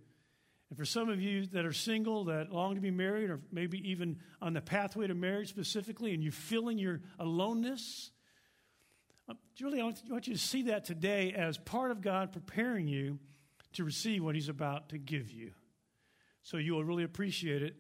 And 0.71 0.77
for 0.77 0.85
some 0.85 1.09
of 1.09 1.21
you 1.21 1.47
that 1.47 1.65
are 1.65 1.73
single, 1.73 2.25
that 2.25 2.53
long 2.53 2.75
to 2.75 2.81
be 2.81 2.91
married, 2.91 3.31
or 3.31 3.41
maybe 3.51 3.91
even 3.91 4.19
on 4.43 4.53
the 4.53 4.61
pathway 4.61 5.07
to 5.07 5.15
marriage 5.15 5.49
specifically, 5.49 6.13
and 6.13 6.23
you're 6.23 6.33
feeling 6.33 6.79
your 6.79 7.01
aloneness, 7.19 8.11
uh, 9.29 9.35
Julie, 9.55 9.81
I 9.81 9.85
want 9.85 10.27
you 10.27 10.35
to 10.35 10.39
see 10.39 10.63
that 10.63 10.85
today 10.85 11.33
as 11.33 11.59
part 11.59 11.91
of 11.91 12.01
God 12.01 12.33
preparing 12.33 12.87
you 12.87 13.19
to 13.75 13.85
receive 13.85 14.23
what 14.23 14.35
He's 14.35 14.49
about 14.49 14.91
to 14.91 14.99
give 14.99 15.31
you. 15.31 15.53
So 16.43 16.57
you 16.57 16.75
will 16.75 16.85
really 16.85 17.05
appreciate 17.05 17.63
it 17.63 17.77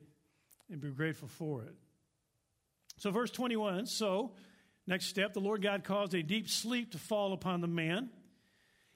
and 0.70 0.80
be 0.80 0.90
grateful 0.90 1.28
for 1.28 1.62
it. 1.62 1.74
So, 2.98 3.10
verse 3.10 3.30
21 3.30 3.86
so, 3.86 4.32
next 4.86 5.06
step, 5.06 5.32
the 5.32 5.40
Lord 5.40 5.62
God 5.62 5.84
caused 5.84 6.14
a 6.14 6.22
deep 6.22 6.48
sleep 6.48 6.92
to 6.92 6.98
fall 6.98 7.32
upon 7.32 7.60
the 7.60 7.68
man, 7.68 8.10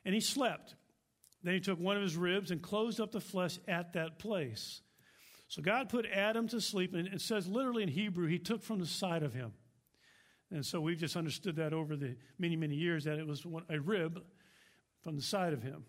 and 0.04 0.14
he 0.14 0.20
slept. 0.20 0.74
Then 1.42 1.54
he 1.54 1.60
took 1.60 1.80
one 1.80 1.96
of 1.96 2.02
his 2.02 2.16
ribs 2.16 2.50
and 2.50 2.62
closed 2.62 3.00
up 3.00 3.12
the 3.12 3.20
flesh 3.20 3.58
at 3.66 3.94
that 3.94 4.18
place. 4.18 4.80
So 5.48 5.60
God 5.60 5.88
put 5.88 6.06
Adam 6.06 6.48
to 6.48 6.60
sleep, 6.60 6.94
and 6.94 7.08
it 7.08 7.20
says 7.20 7.46
literally 7.46 7.82
in 7.82 7.88
Hebrew, 7.88 8.26
he 8.26 8.38
took 8.38 8.62
from 8.62 8.78
the 8.78 8.86
side 8.86 9.22
of 9.22 9.34
him. 9.34 9.52
And 10.50 10.64
so 10.64 10.80
we've 10.80 10.98
just 10.98 11.16
understood 11.16 11.56
that 11.56 11.72
over 11.72 11.96
the 11.96 12.16
many, 12.38 12.56
many 12.56 12.74
years 12.74 13.04
that 13.04 13.18
it 13.18 13.26
was 13.26 13.44
a 13.68 13.80
rib 13.80 14.22
from 15.02 15.16
the 15.16 15.22
side 15.22 15.52
of 15.52 15.62
him. 15.62 15.84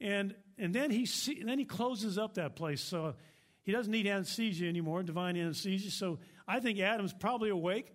And, 0.00 0.34
and 0.58 0.74
then, 0.74 0.90
he 0.90 1.06
see, 1.06 1.42
then 1.42 1.58
he 1.58 1.64
closes 1.64 2.18
up 2.18 2.34
that 2.34 2.54
place. 2.54 2.82
So 2.82 3.14
he 3.62 3.72
doesn't 3.72 3.90
need 3.90 4.06
anesthesia 4.06 4.66
anymore, 4.66 5.02
divine 5.02 5.36
anesthesia. 5.36 5.90
So 5.90 6.18
I 6.46 6.60
think 6.60 6.78
Adam's 6.78 7.12
probably 7.12 7.50
awake. 7.50 7.92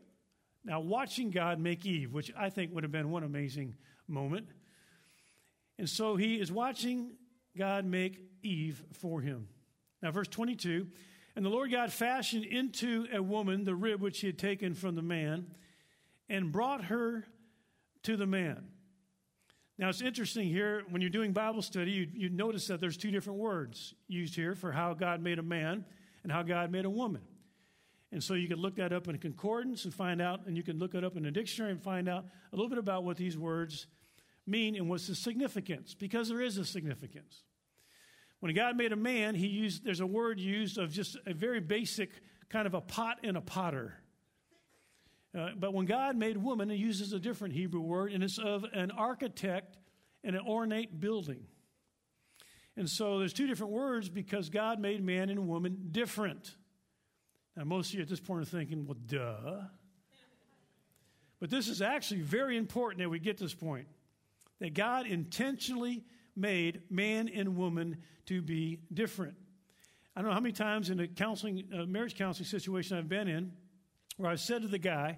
Now, 0.63 0.79
watching 0.79 1.31
God 1.31 1.59
make 1.59 1.85
Eve, 1.85 2.11
which 2.11 2.31
I 2.37 2.49
think 2.49 2.73
would 2.73 2.83
have 2.83 2.91
been 2.91 3.09
one 3.09 3.23
amazing 3.23 3.75
moment. 4.07 4.47
And 5.81 5.89
so 5.89 6.15
he 6.15 6.35
is 6.35 6.51
watching 6.51 7.13
God 7.57 7.85
make 7.85 8.21
Eve 8.43 8.83
for 8.93 9.19
him. 9.19 9.47
Now, 10.03 10.11
verse 10.11 10.27
22 10.27 10.85
And 11.35 11.43
the 11.43 11.49
Lord 11.49 11.71
God 11.71 11.91
fashioned 11.91 12.45
into 12.45 13.07
a 13.11 13.19
woman 13.19 13.63
the 13.63 13.73
rib 13.73 13.99
which 13.99 14.19
he 14.19 14.27
had 14.27 14.37
taken 14.37 14.75
from 14.75 14.93
the 14.93 15.01
man 15.01 15.47
and 16.29 16.51
brought 16.51 16.83
her 16.83 17.25
to 18.03 18.15
the 18.15 18.27
man. 18.27 18.67
Now, 19.79 19.89
it's 19.89 20.03
interesting 20.03 20.49
here 20.49 20.83
when 20.91 21.01
you're 21.01 21.09
doing 21.09 21.33
Bible 21.33 21.63
study, 21.63 21.89
you, 21.89 22.07
you 22.13 22.29
notice 22.29 22.67
that 22.67 22.79
there's 22.79 22.95
two 22.95 23.09
different 23.09 23.39
words 23.39 23.95
used 24.07 24.35
here 24.35 24.53
for 24.53 24.71
how 24.71 24.93
God 24.93 25.19
made 25.19 25.39
a 25.39 25.43
man 25.43 25.83
and 26.21 26.31
how 26.31 26.43
God 26.43 26.71
made 26.71 26.85
a 26.85 26.91
woman. 26.91 27.23
And 28.11 28.23
so 28.23 28.35
you 28.35 28.47
can 28.47 28.59
look 28.59 28.75
that 28.75 28.93
up 28.93 29.07
in 29.07 29.15
a 29.15 29.17
concordance 29.17 29.85
and 29.85 29.91
find 29.91 30.21
out, 30.21 30.41
and 30.45 30.55
you 30.55 30.61
can 30.61 30.77
look 30.77 30.93
it 30.93 31.03
up 31.03 31.17
in 31.17 31.25
a 31.25 31.31
dictionary 31.31 31.71
and 31.71 31.81
find 31.81 32.07
out 32.07 32.25
a 32.53 32.55
little 32.55 32.69
bit 32.69 32.77
about 32.77 33.03
what 33.03 33.17
these 33.17 33.35
words 33.35 33.87
mean 34.47 34.75
and 34.75 34.89
what's 34.89 35.07
the 35.07 35.15
significance, 35.15 35.93
because 35.93 36.29
there 36.29 36.41
is 36.41 36.57
a 36.57 36.65
significance. 36.65 37.43
When 38.39 38.53
God 38.55 38.75
made 38.75 38.91
a 38.91 38.97
man, 38.97 39.35
he 39.35 39.47
used, 39.47 39.85
there's 39.85 39.99
a 39.99 40.07
word 40.07 40.39
used 40.39 40.77
of 40.77 40.91
just 40.91 41.15
a 41.25 41.33
very 41.33 41.59
basic 41.59 42.09
kind 42.49 42.65
of 42.65 42.73
a 42.73 42.81
pot 42.81 43.17
and 43.23 43.37
a 43.37 43.41
potter. 43.41 43.93
Uh, 45.37 45.49
but 45.57 45.73
when 45.73 45.85
God 45.85 46.17
made 46.17 46.37
woman, 46.37 46.69
he 46.69 46.75
uses 46.75 47.13
a 47.13 47.19
different 47.19 47.53
Hebrew 47.53 47.81
word, 47.81 48.11
and 48.11 48.23
it's 48.23 48.39
of 48.39 48.65
an 48.73 48.91
architect 48.91 49.77
and 50.23 50.35
an 50.35 50.41
ornate 50.45 50.99
building. 50.99 51.45
And 52.75 52.89
so 52.89 53.19
there's 53.19 53.33
two 53.33 53.47
different 53.47 53.71
words 53.71 54.09
because 54.09 54.49
God 54.49 54.79
made 54.79 55.03
man 55.03 55.29
and 55.29 55.47
woman 55.47 55.89
different. 55.91 56.55
Now, 57.55 57.65
most 57.65 57.89
of 57.89 57.95
you 57.95 58.01
at 58.01 58.07
this 58.07 58.19
point 58.19 58.41
are 58.41 58.45
thinking, 58.45 58.85
well, 58.85 58.97
duh. 59.05 59.61
But 61.39 61.49
this 61.49 61.67
is 61.67 61.81
actually 61.81 62.21
very 62.21 62.57
important 62.57 62.99
that 62.99 63.09
we 63.09 63.19
get 63.19 63.37
this 63.37 63.53
point 63.53 63.87
that 64.61 64.75
God 64.75 65.07
intentionally 65.07 66.05
made 66.35 66.83
man 66.89 67.27
and 67.27 67.57
woman 67.57 67.97
to 68.27 68.41
be 68.41 68.79
different. 68.93 69.33
I 70.15 70.21
don't 70.21 70.29
know 70.29 70.35
how 70.35 70.39
many 70.39 70.53
times 70.53 70.89
in 70.89 70.99
a 70.99 71.07
counseling, 71.07 71.63
uh, 71.75 71.85
marriage 71.85 72.15
counseling 72.15 72.45
situation 72.45 72.97
I've 72.97 73.09
been 73.09 73.27
in 73.27 73.51
where 74.17 74.29
I 74.29 74.35
said 74.35 74.61
to 74.61 74.67
the 74.67 74.77
guy, 74.77 75.17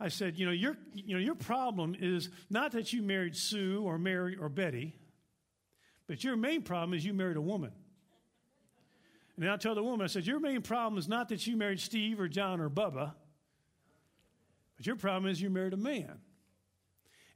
I 0.00 0.08
said, 0.08 0.38
you 0.38 0.46
know, 0.46 0.52
your, 0.52 0.78
you 0.94 1.14
know, 1.14 1.20
your 1.20 1.34
problem 1.34 1.94
is 2.00 2.30
not 2.48 2.72
that 2.72 2.94
you 2.94 3.02
married 3.02 3.36
Sue 3.36 3.82
or 3.84 3.98
Mary 3.98 4.36
or 4.40 4.48
Betty, 4.48 4.96
but 6.06 6.24
your 6.24 6.36
main 6.36 6.62
problem 6.62 6.94
is 6.94 7.04
you 7.04 7.12
married 7.12 7.36
a 7.36 7.42
woman. 7.42 7.72
And 9.36 9.50
I 9.50 9.56
tell 9.56 9.74
the 9.74 9.82
woman, 9.82 10.02
I 10.02 10.06
said, 10.06 10.26
your 10.26 10.40
main 10.40 10.62
problem 10.62 10.98
is 10.98 11.08
not 11.08 11.28
that 11.28 11.46
you 11.46 11.56
married 11.56 11.80
Steve 11.80 12.18
or 12.18 12.28
John 12.28 12.60
or 12.60 12.70
Bubba, 12.70 13.12
but 14.76 14.86
your 14.86 14.96
problem 14.96 15.30
is 15.30 15.42
you 15.42 15.50
married 15.50 15.74
a 15.74 15.76
man. 15.76 16.20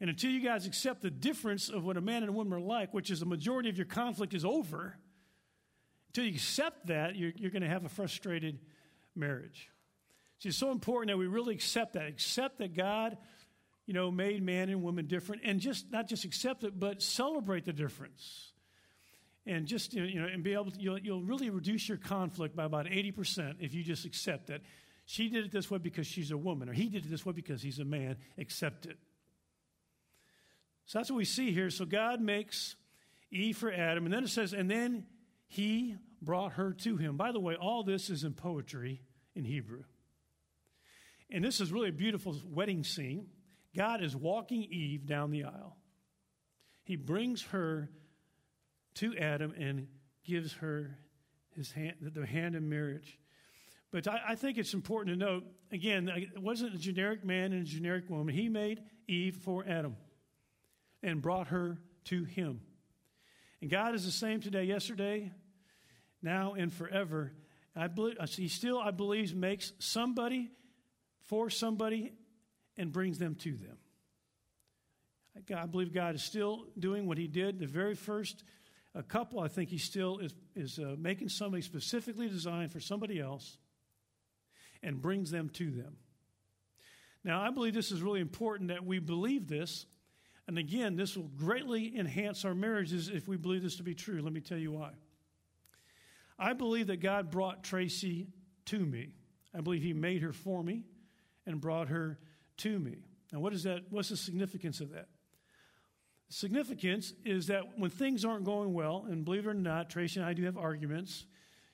And 0.00 0.10
until 0.10 0.30
you 0.30 0.40
guys 0.40 0.66
accept 0.66 1.00
the 1.00 1.10
difference 1.10 1.68
of 1.68 1.84
what 1.84 1.96
a 1.96 2.00
man 2.00 2.22
and 2.22 2.28
a 2.28 2.32
woman 2.32 2.52
are 2.52 2.60
like, 2.60 2.92
which 2.92 3.10
is 3.10 3.20
the 3.20 3.26
majority 3.26 3.68
of 3.70 3.78
your 3.78 3.86
conflict 3.86 4.34
is 4.34 4.44
over, 4.44 4.96
until 6.08 6.24
you 6.24 6.34
accept 6.34 6.88
that, 6.88 7.16
you're, 7.16 7.32
you're 7.36 7.50
going 7.50 7.62
to 7.62 7.68
have 7.68 7.84
a 7.84 7.88
frustrated 7.88 8.58
marriage. 9.14 9.70
See, 10.38 10.50
it's 10.50 10.58
so 10.58 10.70
important 10.70 11.10
that 11.10 11.16
we 11.16 11.26
really 11.26 11.54
accept 11.54 11.94
that. 11.94 12.06
Accept 12.08 12.58
that 12.58 12.76
God, 12.76 13.16
you 13.86 13.94
know, 13.94 14.10
made 14.10 14.42
man 14.42 14.68
and 14.68 14.82
woman 14.82 15.06
different, 15.06 15.42
and 15.44 15.60
just 15.60 15.90
not 15.90 16.08
just 16.08 16.24
accept 16.24 16.64
it, 16.64 16.78
but 16.78 17.02
celebrate 17.02 17.64
the 17.64 17.72
difference. 17.72 18.52
And 19.46 19.66
just 19.66 19.94
you 19.94 20.20
know, 20.20 20.26
and 20.26 20.42
be 20.42 20.52
able 20.52 20.72
to, 20.72 20.80
you'll, 20.80 20.98
you'll 20.98 21.22
really 21.22 21.50
reduce 21.50 21.88
your 21.88 21.98
conflict 21.98 22.56
by 22.56 22.64
about 22.64 22.86
eighty 22.90 23.12
percent 23.12 23.58
if 23.60 23.74
you 23.74 23.84
just 23.84 24.04
accept 24.04 24.48
that 24.48 24.60
she 25.04 25.28
did 25.28 25.44
it 25.44 25.52
this 25.52 25.70
way 25.70 25.78
because 25.78 26.06
she's 26.06 26.32
a 26.32 26.36
woman, 26.36 26.68
or 26.68 26.72
he 26.72 26.88
did 26.88 27.06
it 27.06 27.10
this 27.10 27.24
way 27.24 27.32
because 27.32 27.62
he's 27.62 27.78
a 27.78 27.84
man. 27.84 28.16
Accept 28.38 28.86
it. 28.86 28.98
So 30.86 30.98
that's 30.98 31.10
what 31.10 31.16
we 31.16 31.24
see 31.24 31.52
here. 31.52 31.68
So 31.70 31.84
God 31.84 32.20
makes 32.20 32.76
Eve 33.30 33.56
for 33.56 33.72
Adam, 33.72 34.04
and 34.04 34.14
then 34.14 34.24
it 34.24 34.30
says, 34.30 34.52
and 34.52 34.70
then 34.70 35.06
he 35.48 35.96
brought 36.22 36.52
her 36.52 36.72
to 36.72 36.96
him. 36.96 37.16
By 37.16 37.32
the 37.32 37.40
way, 37.40 37.56
all 37.56 37.82
this 37.82 38.08
is 38.08 38.24
in 38.24 38.34
poetry 38.34 39.02
in 39.34 39.44
Hebrew. 39.44 39.82
And 41.30 41.44
this 41.44 41.60
is 41.60 41.72
really 41.72 41.88
a 41.88 41.92
beautiful 41.92 42.40
wedding 42.46 42.84
scene. 42.84 43.26
God 43.76 44.02
is 44.02 44.14
walking 44.14 44.62
Eve 44.62 45.06
down 45.06 45.30
the 45.30 45.44
aisle. 45.44 45.76
He 46.84 46.96
brings 46.96 47.42
her 47.46 47.90
to 48.94 49.16
Adam 49.18 49.52
and 49.58 49.88
gives 50.24 50.54
her 50.54 50.98
his 51.54 51.72
hand, 51.72 51.96
the 52.00 52.24
hand 52.24 52.54
in 52.54 52.68
marriage. 52.68 53.18
But 53.90 54.06
I, 54.06 54.20
I, 54.28 54.34
think 54.36 54.56
it's 54.56 54.72
important 54.72 55.18
to 55.18 55.24
note 55.24 55.44
again, 55.72 56.08
it 56.08 56.40
wasn't 56.40 56.74
a 56.74 56.78
generic 56.78 57.24
man 57.24 57.52
and 57.52 57.62
a 57.62 57.64
generic 57.64 58.08
woman. 58.08 58.34
He 58.34 58.48
made 58.48 58.82
Eve 59.08 59.36
for 59.36 59.64
Adam 59.66 59.96
and 61.02 61.22
brought 61.22 61.48
her 61.48 61.78
to 62.04 62.24
him. 62.24 62.60
And 63.60 63.70
God 63.70 63.94
is 63.94 64.04
the 64.04 64.10
same 64.10 64.40
today, 64.40 64.64
yesterday, 64.64 65.32
now, 66.22 66.54
and 66.54 66.72
forever. 66.72 67.32
I 67.74 67.88
believe, 67.88 68.16
he 68.30 68.48
still, 68.48 68.78
I 68.78 68.90
believe, 68.90 69.34
makes 69.34 69.72
somebody 69.78 70.50
for 71.22 71.50
somebody 71.50 72.12
and 72.76 72.92
brings 72.92 73.18
them 73.18 73.34
to 73.36 73.52
them. 73.52 73.76
I 75.54 75.66
believe 75.66 75.92
God 75.92 76.14
is 76.14 76.22
still 76.22 76.66
doing 76.78 77.06
what 77.06 77.18
he 77.18 77.26
did 77.26 77.58
the 77.58 77.66
very 77.66 77.94
first 77.94 78.42
a 78.94 79.02
couple. 79.02 79.40
I 79.40 79.48
think 79.48 79.68
he 79.68 79.78
still 79.78 80.18
is, 80.18 80.34
is 80.54 80.78
uh, 80.78 80.96
making 80.98 81.28
somebody 81.28 81.62
specifically 81.62 82.28
designed 82.28 82.72
for 82.72 82.80
somebody 82.80 83.20
else 83.20 83.58
and 84.82 85.00
brings 85.00 85.30
them 85.30 85.50
to 85.50 85.70
them. 85.70 85.96
Now, 87.22 87.42
I 87.42 87.50
believe 87.50 87.74
this 87.74 87.92
is 87.92 88.00
really 88.00 88.20
important 88.20 88.68
that 88.68 88.86
we 88.86 88.98
believe 88.98 89.48
this 89.48 89.84
and 90.48 90.58
again, 90.58 90.96
this 90.96 91.16
will 91.16 91.30
greatly 91.36 91.96
enhance 91.98 92.44
our 92.44 92.54
marriages 92.54 93.08
if 93.08 93.26
we 93.26 93.36
believe 93.36 93.62
this 93.62 93.76
to 93.76 93.82
be 93.82 93.94
true. 93.94 94.22
Let 94.22 94.32
me 94.32 94.40
tell 94.40 94.58
you 94.58 94.72
why. 94.72 94.90
I 96.38 96.52
believe 96.52 96.86
that 96.88 96.98
God 97.00 97.30
brought 97.30 97.64
Tracy 97.64 98.28
to 98.66 98.78
me. 98.78 99.14
I 99.54 99.60
believe 99.60 99.82
He 99.82 99.92
made 99.92 100.22
her 100.22 100.32
for 100.32 100.62
me 100.62 100.84
and 101.46 101.60
brought 101.60 101.88
her 101.88 102.18
to 102.58 102.78
me. 102.78 102.98
Now, 103.32 103.40
what 103.40 103.52
is 103.52 103.64
that? 103.64 103.84
What's 103.90 104.10
the 104.10 104.16
significance 104.16 104.80
of 104.80 104.92
that? 104.92 105.08
Significance 106.28 107.12
is 107.24 107.48
that 107.48 107.78
when 107.78 107.90
things 107.90 108.24
aren't 108.24 108.44
going 108.44 108.72
well, 108.72 109.06
and 109.08 109.24
believe 109.24 109.46
it 109.46 109.50
or 109.50 109.54
not, 109.54 109.90
Tracy 109.90 110.20
and 110.20 110.28
I 110.28 110.32
do 110.32 110.44
have 110.44 110.56
arguments. 110.56 111.24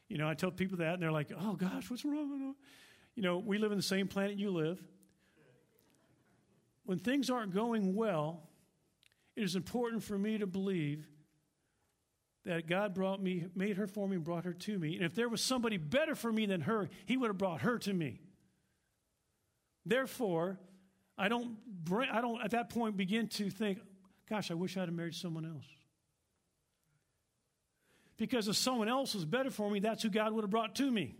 You 0.08 0.18
know, 0.18 0.28
I 0.28 0.34
tell 0.34 0.50
people 0.50 0.78
that, 0.78 0.94
and 0.94 1.02
they're 1.02 1.12
like, 1.12 1.30
"Oh 1.38 1.54
gosh, 1.54 1.90
what's 1.90 2.04
wrong?" 2.04 2.54
You 3.14 3.22
know, 3.22 3.38
we 3.38 3.58
live 3.58 3.72
in 3.72 3.78
the 3.78 3.82
same 3.82 4.08
planet 4.08 4.38
you 4.38 4.50
live. 4.50 4.82
When 6.84 6.98
things 6.98 7.30
aren't 7.30 7.52
going 7.52 7.94
well, 7.94 8.48
it 9.36 9.42
is 9.42 9.56
important 9.56 10.02
for 10.02 10.18
me 10.18 10.38
to 10.38 10.46
believe 10.46 11.06
that 12.44 12.66
God 12.66 12.94
brought 12.94 13.22
me, 13.22 13.46
made 13.54 13.76
her 13.76 13.86
for 13.86 14.08
me, 14.08 14.16
and 14.16 14.24
brought 14.24 14.44
her 14.44 14.52
to 14.52 14.78
me. 14.78 14.96
And 14.96 15.04
if 15.04 15.14
there 15.14 15.28
was 15.28 15.42
somebody 15.42 15.76
better 15.76 16.14
for 16.14 16.32
me 16.32 16.46
than 16.46 16.62
her, 16.62 16.88
He 17.06 17.16
would 17.16 17.28
have 17.28 17.38
brought 17.38 17.62
her 17.62 17.78
to 17.78 17.92
me. 17.92 18.20
Therefore, 19.86 20.58
I 21.16 21.28
don't, 21.28 21.56
bring, 21.66 22.10
I 22.10 22.20
don't 22.20 22.42
at 22.42 22.50
that 22.52 22.68
point 22.68 22.96
begin 22.96 23.28
to 23.28 23.50
think, 23.50 23.78
gosh, 24.28 24.50
I 24.50 24.54
wish 24.54 24.76
I'd 24.76 24.88
have 24.88 24.94
married 24.94 25.14
someone 25.14 25.46
else. 25.46 25.66
Because 28.16 28.48
if 28.48 28.56
someone 28.56 28.88
else 28.88 29.14
was 29.14 29.24
better 29.24 29.50
for 29.50 29.70
me, 29.70 29.80
that's 29.80 30.02
who 30.02 30.10
God 30.10 30.32
would 30.32 30.44
have 30.44 30.50
brought 30.50 30.74
to 30.76 30.90
me. 30.90 31.14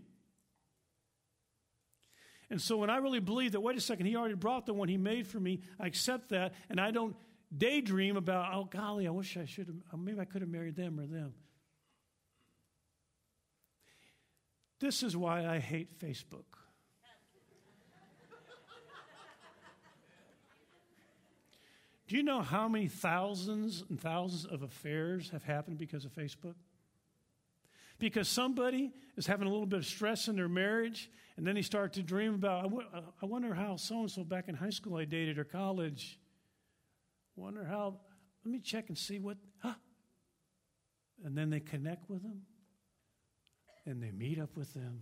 And 2.49 2.61
so 2.61 2.77
when 2.77 2.89
I 2.89 2.97
really 2.97 3.19
believe 3.19 3.53
that, 3.53 3.61
wait 3.61 3.77
a 3.77 3.81
second, 3.81 4.05
He 4.05 4.15
already 4.15 4.35
brought 4.35 4.65
the 4.65 4.73
one 4.73 4.87
He 4.87 4.97
made 4.97 5.25
for 5.25 5.39
me, 5.39 5.61
I 5.79 5.87
accept 5.87 6.29
that, 6.29 6.53
and 6.69 6.79
I 6.79 6.91
don't 6.91 7.15
daydream 7.57 8.17
about, 8.17 8.53
oh, 8.53 8.65
golly, 8.65 9.07
I 9.07 9.11
wish 9.11 9.37
I 9.37 9.45
should 9.45 9.67
have, 9.67 9.75
uh, 9.93 9.97
maybe 9.97 10.19
I 10.19 10.25
could 10.25 10.41
have 10.41 10.49
married 10.49 10.75
them 10.75 10.99
or 10.99 11.05
them. 11.05 11.33
This 14.79 15.03
is 15.03 15.15
why 15.15 15.45
I 15.45 15.59
hate 15.59 15.99
Facebook. 15.99 16.43
Do 22.07 22.17
you 22.17 22.23
know 22.23 22.41
how 22.41 22.67
many 22.67 22.87
thousands 22.87 23.83
and 23.89 23.99
thousands 23.99 24.45
of 24.45 24.61
affairs 24.61 25.29
have 25.29 25.43
happened 25.43 25.77
because 25.77 26.05
of 26.05 26.13
Facebook? 26.13 26.55
Because 27.99 28.27
somebody 28.27 28.91
is 29.15 29.25
having 29.25 29.47
a 29.47 29.49
little 29.49 29.65
bit 29.65 29.79
of 29.79 29.85
stress 29.85 30.27
in 30.27 30.35
their 30.35 30.49
marriage, 30.49 31.09
and 31.37 31.47
then 31.47 31.55
they 31.55 31.61
start 31.61 31.93
to 31.93 32.03
dream 32.03 32.33
about, 32.33 32.69
I 32.93 32.97
uh, 32.97 33.27
wonder 33.27 33.53
how 33.53 33.77
so 33.77 33.99
and 33.99 34.11
so 34.11 34.25
back 34.25 34.49
in 34.49 34.55
high 34.55 34.71
school 34.71 34.97
I 34.97 35.05
dated 35.05 35.37
or 35.37 35.45
college. 35.45 36.19
Wonder 37.35 37.63
how, 37.63 37.99
let 38.45 38.51
me 38.51 38.59
check 38.59 38.89
and 38.89 38.97
see 38.97 39.19
what, 39.19 39.37
huh? 39.59 39.73
And 41.23 41.37
then 41.37 41.49
they 41.49 41.59
connect 41.59 42.09
with 42.09 42.21
them, 42.21 42.41
and 43.85 44.01
they 44.01 44.11
meet 44.11 44.39
up 44.39 44.55
with 44.55 44.73
them 44.73 45.01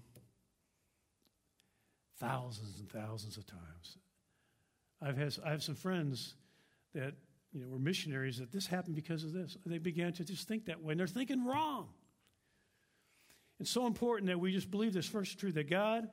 thousands 2.20 2.80
and 2.80 2.90
thousands 2.90 3.38
of 3.38 3.46
times. 3.48 3.98
I've 5.02 5.18
had, 5.18 5.36
I 5.44 5.50
have 5.52 5.64
some 5.64 5.76
friends 5.76 6.36
that 6.94 7.16
you 7.52 7.62
know 7.62 7.68
were 7.68 7.80
missionaries 7.80 8.38
that 8.38 8.52
this 8.52 8.68
happened 8.68 8.96
because 8.96 9.24
of 9.24 9.34
this. 9.34 9.58
They 9.66 9.80
began 9.80 10.14
to 10.14 10.24
just 10.24 10.48
think 10.48 10.66
that 10.66 10.82
way, 10.82 10.92
and 10.92 11.00
they're 11.00 11.08
thinking 11.08 11.46
wrong. 11.46 11.90
It's 13.60 13.72
so 13.72 13.88
important 13.88 14.28
that 14.28 14.40
we 14.40 14.52
just 14.52 14.72
believe 14.72 14.94
this 14.94 15.08
first 15.08 15.40
truth 15.40 15.56
that 15.56 15.70
God, 15.70 16.08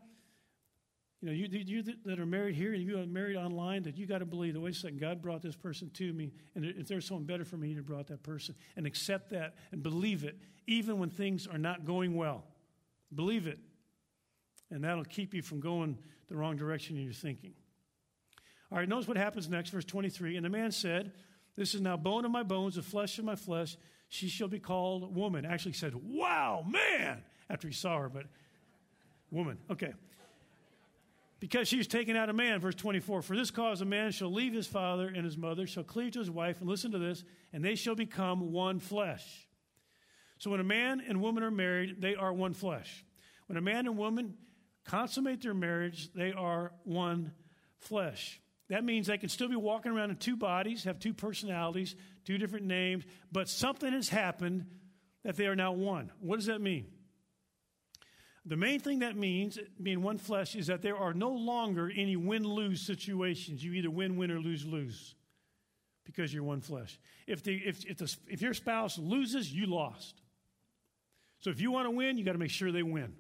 you 1.20 1.28
know, 1.28 1.34
you, 1.34 1.48
you 1.50 1.82
that 2.04 2.20
are 2.20 2.26
married 2.26 2.54
here 2.54 2.74
and 2.74 2.82
you 2.82 3.00
are 3.00 3.06
married 3.06 3.36
online, 3.36 3.82
that 3.84 3.98
you 3.98 4.06
got 4.06 4.18
to 4.18 4.24
believe 4.24 4.54
that, 4.54 4.60
wait 4.60 4.74
a 4.74 4.78
second, 4.78 5.00
God 5.00 5.20
brought 5.20 5.42
this 5.42 5.56
person 5.56 5.90
to 5.94 6.12
me, 6.12 6.32
and 6.54 6.64
if 6.64 6.86
there's 6.86 7.06
someone 7.06 7.24
better 7.24 7.44
for 7.44 7.56
me, 7.56 7.74
He 7.74 7.80
brought 7.80 8.06
that 8.08 8.22
person, 8.22 8.54
and 8.76 8.86
accept 8.86 9.30
that 9.30 9.54
and 9.72 9.82
believe 9.82 10.22
it, 10.22 10.38
even 10.66 10.98
when 10.98 11.10
things 11.10 11.46
are 11.46 11.58
not 11.58 11.84
going 11.84 12.14
well. 12.14 12.44
Believe 13.14 13.46
it. 13.46 13.58
And 14.70 14.84
that'll 14.84 15.04
keep 15.04 15.34
you 15.34 15.42
from 15.42 15.60
going 15.60 15.98
the 16.28 16.36
wrong 16.36 16.56
direction 16.56 16.96
in 16.96 17.02
your 17.02 17.14
thinking. 17.14 17.54
All 18.70 18.78
right, 18.78 18.88
notice 18.88 19.08
what 19.08 19.16
happens 19.16 19.48
next, 19.48 19.70
verse 19.70 19.86
23. 19.86 20.36
And 20.36 20.44
the 20.44 20.50
man 20.50 20.70
said, 20.70 21.12
This 21.56 21.74
is 21.74 21.80
now 21.80 21.96
bone 21.96 22.24
of 22.26 22.30
my 22.30 22.42
bones, 22.42 22.74
the 22.74 22.82
flesh 22.82 23.18
of 23.18 23.24
my 23.24 23.34
flesh. 23.34 23.76
She 24.10 24.28
shall 24.28 24.48
be 24.48 24.60
called 24.60 25.14
woman. 25.16 25.46
Actually 25.46 25.72
said, 25.72 25.94
Wow, 25.94 26.64
man, 26.68 27.22
after 27.48 27.66
he 27.66 27.74
saw 27.74 27.98
her, 27.98 28.08
but 28.08 28.26
woman. 29.30 29.58
Okay. 29.70 29.94
Because 31.40 31.68
she 31.68 31.76
was 31.76 31.86
taken 31.86 32.16
out 32.16 32.28
of 32.28 32.36
man, 32.36 32.60
verse 32.60 32.74
24. 32.74 33.22
For 33.22 33.36
this 33.36 33.50
cause 33.50 33.80
a 33.80 33.84
man 33.84 34.10
shall 34.10 34.32
leave 34.32 34.52
his 34.52 34.66
father 34.66 35.06
and 35.06 35.24
his 35.24 35.36
mother, 35.36 35.66
shall 35.66 35.84
cleave 35.84 36.12
to 36.12 36.18
his 36.18 36.30
wife, 36.30 36.60
and 36.60 36.68
listen 36.68 36.92
to 36.92 36.98
this, 36.98 37.22
and 37.52 37.64
they 37.64 37.76
shall 37.76 37.94
become 37.94 38.52
one 38.52 38.80
flesh. 38.80 39.46
So 40.38 40.50
when 40.50 40.60
a 40.60 40.64
man 40.64 41.00
and 41.06 41.20
woman 41.20 41.42
are 41.44 41.50
married, 41.50 42.00
they 42.00 42.16
are 42.16 42.32
one 42.32 42.54
flesh. 42.54 43.04
When 43.46 43.56
a 43.56 43.60
man 43.60 43.86
and 43.86 43.96
woman 43.96 44.34
consummate 44.84 45.42
their 45.42 45.54
marriage, 45.54 46.12
they 46.12 46.32
are 46.32 46.72
one 46.84 47.32
flesh. 47.78 48.40
That 48.68 48.84
means 48.84 49.06
they 49.06 49.18
can 49.18 49.28
still 49.28 49.48
be 49.48 49.56
walking 49.56 49.92
around 49.92 50.10
in 50.10 50.16
two 50.16 50.36
bodies, 50.36 50.84
have 50.84 50.98
two 50.98 51.14
personalities, 51.14 51.94
two 52.24 52.36
different 52.36 52.66
names, 52.66 53.04
but 53.32 53.48
something 53.48 53.92
has 53.92 54.08
happened 54.08 54.66
that 55.24 55.36
they 55.36 55.46
are 55.46 55.56
now 55.56 55.72
one. 55.72 56.10
What 56.20 56.36
does 56.36 56.46
that 56.46 56.60
mean? 56.60 56.86
The 58.46 58.56
main 58.56 58.80
thing 58.80 59.00
that 59.00 59.16
means, 59.16 59.58
being 59.82 60.02
one 60.02 60.18
flesh, 60.18 60.54
is 60.54 60.68
that 60.68 60.82
there 60.82 60.96
are 60.96 61.12
no 61.12 61.30
longer 61.30 61.92
any 61.94 62.16
win 62.16 62.44
lose 62.44 62.80
situations. 62.80 63.62
You 63.62 63.72
either 63.72 63.90
win, 63.90 64.16
win, 64.16 64.30
or 64.30 64.38
lose, 64.38 64.64
lose 64.64 65.14
because 66.04 66.32
you're 66.32 66.42
one 66.42 66.62
flesh. 66.62 66.98
If, 67.26 67.42
the, 67.42 67.56
if, 67.56 67.84
if, 67.84 67.98
the, 67.98 68.16
if 68.28 68.40
your 68.40 68.54
spouse 68.54 68.98
loses, 68.98 69.52
you 69.52 69.66
lost. 69.66 70.22
So 71.40 71.50
if 71.50 71.60
you 71.60 71.70
want 71.70 71.86
to 71.86 71.90
win, 71.90 72.16
you 72.16 72.24
got 72.24 72.32
to 72.32 72.38
make 72.38 72.50
sure 72.50 72.72
they 72.72 72.82
win. 72.82 73.14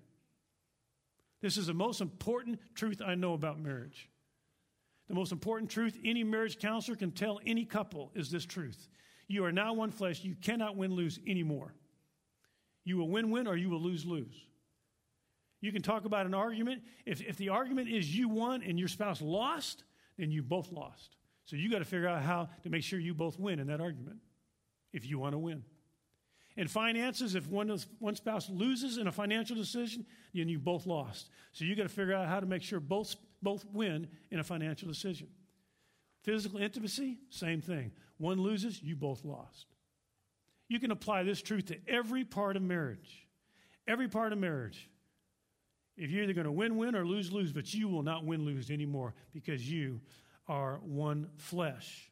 This 1.40 1.56
is 1.56 1.66
the 1.66 1.74
most 1.74 2.00
important 2.00 2.60
truth 2.74 3.00
I 3.04 3.14
know 3.14 3.34
about 3.34 3.60
marriage. 3.60 4.08
The 5.08 5.14
most 5.14 5.32
important 5.32 5.70
truth 5.70 5.98
any 6.04 6.24
marriage 6.24 6.58
counselor 6.58 6.96
can 6.96 7.12
tell 7.12 7.40
any 7.46 7.64
couple 7.64 8.10
is 8.14 8.30
this 8.30 8.44
truth. 8.44 8.88
You 9.26 9.44
are 9.44 9.52
now 9.52 9.74
one 9.74 9.90
flesh. 9.90 10.24
You 10.24 10.34
cannot 10.40 10.76
win 10.76 10.92
lose 10.94 11.20
anymore. 11.26 11.74
You 12.84 12.96
will 12.96 13.08
win 13.08 13.30
win 13.30 13.46
or 13.46 13.56
you 13.56 13.68
will 13.68 13.82
lose 13.82 14.04
lose. 14.04 14.46
You 15.60 15.72
can 15.72 15.82
talk 15.82 16.04
about 16.04 16.26
an 16.26 16.34
argument. 16.34 16.82
If, 17.04 17.20
if 17.20 17.36
the 17.36 17.48
argument 17.48 17.88
is 17.88 18.14
you 18.14 18.28
won 18.28 18.62
and 18.62 18.78
your 18.78 18.88
spouse 18.88 19.20
lost, 19.20 19.84
then 20.16 20.30
you 20.30 20.42
both 20.42 20.70
lost. 20.72 21.16
So 21.46 21.56
you 21.56 21.70
got 21.70 21.78
to 21.78 21.84
figure 21.84 22.08
out 22.08 22.22
how 22.22 22.48
to 22.62 22.70
make 22.70 22.82
sure 22.82 22.98
you 22.98 23.14
both 23.14 23.38
win 23.38 23.58
in 23.58 23.66
that 23.68 23.80
argument 23.80 24.18
if 24.92 25.06
you 25.06 25.18
want 25.18 25.32
to 25.32 25.38
win. 25.38 25.64
In 26.56 26.68
finances, 26.68 27.34
if 27.34 27.48
one, 27.48 27.76
one 28.00 28.16
spouse 28.16 28.50
loses 28.50 28.98
in 28.98 29.06
a 29.06 29.12
financial 29.12 29.56
decision, 29.56 30.04
then 30.34 30.48
you 30.48 30.58
both 30.58 30.86
lost. 30.86 31.30
So 31.52 31.64
you 31.64 31.76
got 31.76 31.84
to 31.84 31.88
figure 31.88 32.14
out 32.14 32.28
how 32.28 32.40
to 32.40 32.46
make 32.46 32.62
sure 32.62 32.80
both 32.80 33.14
both 33.42 33.64
win 33.72 34.08
in 34.30 34.40
a 34.40 34.44
financial 34.44 34.88
decision. 34.88 35.28
Physical 36.22 36.58
intimacy, 36.58 37.18
same 37.30 37.60
thing. 37.60 37.92
One 38.18 38.40
loses, 38.40 38.82
you 38.82 38.96
both 38.96 39.24
lost. 39.24 39.66
You 40.68 40.80
can 40.80 40.90
apply 40.90 41.22
this 41.22 41.40
truth 41.40 41.66
to 41.66 41.78
every 41.88 42.24
part 42.24 42.56
of 42.56 42.62
marriage. 42.62 43.28
Every 43.86 44.08
part 44.08 44.32
of 44.32 44.38
marriage. 44.38 44.90
If 45.98 46.10
you're 46.10 46.22
either 46.22 46.32
going 46.32 46.44
to 46.44 46.52
win 46.52 46.76
win 46.76 46.94
or 46.94 47.04
lose 47.04 47.32
lose, 47.32 47.52
but 47.52 47.74
you 47.74 47.88
will 47.88 48.04
not 48.04 48.24
win 48.24 48.44
lose 48.44 48.70
anymore 48.70 49.14
because 49.32 49.68
you 49.68 50.00
are 50.46 50.78
one 50.82 51.28
flesh. 51.36 52.10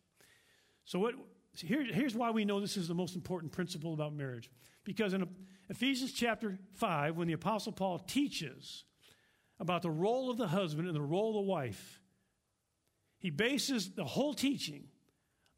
So, 0.85 0.99
what, 0.99 1.15
here, 1.55 1.85
here's 1.85 2.15
why 2.15 2.31
we 2.31 2.45
know 2.45 2.61
this 2.61 2.77
is 2.77 2.89
the 2.89 2.95
most 2.95 3.15
important 3.15 3.53
principle 3.53 3.95
about 3.95 4.13
marriage. 4.13 4.51
Because 4.85 5.15
in 5.15 5.27
Ephesians 5.69 6.13
chapter 6.13 6.59
5, 6.75 7.17
when 7.17 7.29
the 7.29 7.35
Apostle 7.35 7.73
Paul 7.73 8.01
teaches 8.01 8.85
about 9.59 9.83
the 9.83 9.91
role 9.91 10.31
of 10.31 10.37
the 10.37 10.49
husband 10.49 10.89
and 10.89 10.97
the 10.97 11.01
role 11.01 11.31
of 11.31 11.35
the 11.35 11.51
wife, 11.51 12.01
he 13.19 13.31
bases 13.31 13.93
the 13.93 14.05
whole 14.05 14.35
teaching 14.35 14.89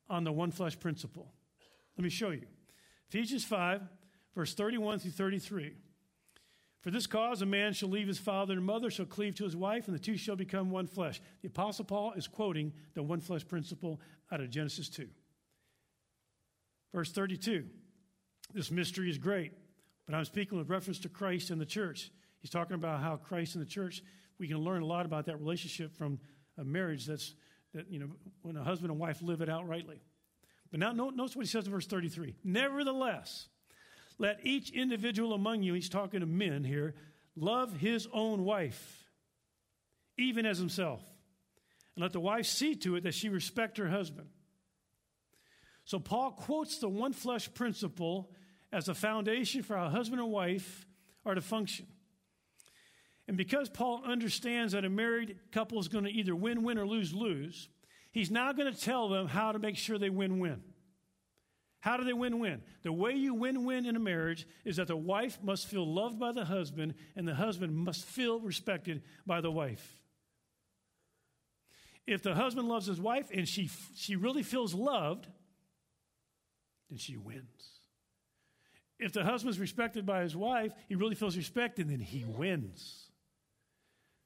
on 0.09 0.25
the 0.25 0.33
one 0.33 0.51
flesh 0.51 0.79
principle. 0.79 1.33
Let 1.97 2.05
me 2.05 2.11
show 2.11 2.31
you. 2.31 2.47
Ephesians 3.09 3.45
5, 3.45 3.83
verse 4.35 4.55
31 4.55 5.01
through 5.01 5.11
33. 5.13 5.73
For 6.81 6.91
this 6.93 7.07
cause, 7.07 7.43
a 7.43 7.47
man 7.47 7.73
shall 7.73 7.89
leave 7.89 8.07
his 8.07 8.19
father 8.19 8.55
and 8.55 8.65
mother, 8.65 8.91
shall 8.91 9.07
cleave 9.07 9.35
to 9.37 9.45
his 9.45 9.57
wife, 9.57 9.89
and 9.89 9.95
the 9.95 10.01
two 10.01 10.17
shall 10.17 10.37
become 10.37 10.71
one 10.71 10.87
flesh. 10.87 11.21
The 11.43 11.49
Apostle 11.49 11.85
Paul 11.85 12.13
is 12.13 12.29
quoting 12.29 12.73
the 12.95 13.03
one 13.03 13.21
flesh 13.21 13.47
principle 13.47 14.01
out 14.31 14.41
of 14.41 14.51
Genesis 14.51 14.89
2. 14.89 15.09
Verse 16.95 17.11
32. 17.13 17.65
This 18.55 18.71
mystery 18.71 19.11
is 19.11 19.19
great, 19.19 19.53
but 20.07 20.15
I'm 20.15 20.25
speaking 20.25 20.57
with 20.57 20.71
reference 20.71 21.01
to 21.01 21.09
Christ 21.09 21.51
and 21.51 21.61
the 21.61 21.67
church. 21.67 22.11
He's 22.41 22.51
talking 22.51 22.75
about 22.75 23.01
how 23.01 23.17
Christ 23.17 23.57
and 23.57 23.65
the 23.65 23.69
church, 23.69 24.03
we 24.39 24.47
can 24.47 24.59
learn 24.59 24.83
a 24.83 24.87
lot 24.87 25.05
about 25.05 25.27
that 25.27 25.39
relationship 25.39 25.95
from 25.97 26.19
a 26.57 26.65
marriage 26.65 27.07
that's, 27.07 27.35
that, 27.75 27.91
you 27.91 27.99
know, 27.99 28.09
when 28.43 28.57
a 28.57 28.63
husband 28.63 28.91
and 28.91 29.01
wife 29.01 29.21
live 29.21 29.43
it 29.43 29.49
out 29.49 29.69
rightly. 29.69 30.01
But 30.71 30.81
now 30.81 30.93
notice 30.93 31.35
what 31.35 31.45
he 31.45 31.51
says 31.51 31.67
in 31.67 31.73
verse 31.73 31.87
33. 31.87 32.37
Nevertheless, 32.45 33.49
let 34.19 34.45
each 34.45 34.71
individual 34.71 35.33
among 35.33 35.63
you, 35.63 35.75
he's 35.75 35.89
talking 35.89 36.21
to 36.21 36.27
men 36.27 36.65
here, 36.65 36.95
love 37.37 37.77
his 37.77 38.09
own 38.13 38.45
wife, 38.45 39.05
even 40.17 40.45
as 40.45 40.59
himself. 40.59 41.01
And 41.95 42.03
let 42.03 42.13
the 42.13 42.21
wife 42.21 42.47
see 42.47 42.75
to 42.77 42.97
it 42.97 43.05
that 43.05 43.15
she 43.15 43.29
respect 43.29 43.79
her 43.79 43.89
husband. 43.89 44.29
So 45.85 45.99
Paul 45.99 46.33
quotes 46.33 46.79
the 46.79 46.89
one 46.89 47.13
flesh 47.13 47.53
principle 47.55 48.31
as 48.73 48.89
a 48.89 48.95
foundation 48.95 49.63
for 49.63 49.77
how 49.77 49.89
husband 49.89 50.21
and 50.21 50.31
wife 50.31 50.87
are 51.25 51.35
to 51.35 51.41
function. 51.41 51.87
And 53.27 53.37
because 53.37 53.69
Paul 53.69 54.03
understands 54.05 54.73
that 54.73 54.85
a 54.85 54.91
married 54.91 55.37
couple 55.53 55.79
is 55.79 55.89
going 55.89 56.05
to 56.05 56.11
either 56.11 56.35
win 56.35 56.63
win 56.63 56.79
or 56.79 56.87
lose 56.87 57.13
lose, 57.13 57.69
he's 58.11 58.31
now 58.31 58.53
going 58.53 58.73
to 58.73 58.81
tell 58.81 59.09
them 59.09 59.29
how 59.29 59.53
to 59.53 59.59
make 59.59 59.77
sure 59.77 59.99
they 59.99 60.11
win 60.11 60.39
win. 60.39 60.63
How 61.81 61.97
do 61.97 62.05
they 62.05 62.13
win 62.13 62.41
win? 62.41 62.63
The 62.83 62.93
way 62.93 63.13
you 63.13 63.35
win 63.35 63.65
win 63.65 63.87
in 63.87 63.95
a 63.95 64.01
marriage 64.01 64.47
is 64.65 64.77
that 64.77 64.89
the 64.89 64.97
wife 64.97 65.39
must 65.43 65.69
feel 65.69 65.87
loved 65.87 66.19
by 66.19 66.33
the 66.33 66.45
husband, 66.45 66.95
and 67.15 67.27
the 67.27 67.35
husband 67.35 67.77
must 67.77 68.05
feel 68.05 68.41
respected 68.41 69.03
by 69.27 69.41
the 69.41 69.51
wife. 69.51 70.03
If 72.07 72.23
the 72.23 72.35
husband 72.35 72.69
loves 72.69 72.87
his 72.87 73.01
wife 73.01 73.31
and 73.33 73.47
she, 73.47 73.71
she 73.95 74.17
really 74.17 74.43
feels 74.43 74.75
loved, 74.75 75.29
then 76.89 76.99
she 76.99 77.17
wins. 77.17 77.81
If 78.99 79.13
the 79.13 79.25
husband's 79.25 79.61
respected 79.61 80.05
by 80.05 80.23
his 80.23 80.35
wife, 80.35 80.73
he 80.89 80.97
really 80.97 81.15
feels 81.15 81.37
respected, 81.37 81.87
and 81.87 81.93
then 81.93 82.01
he 82.01 82.25
wins. 82.25 83.11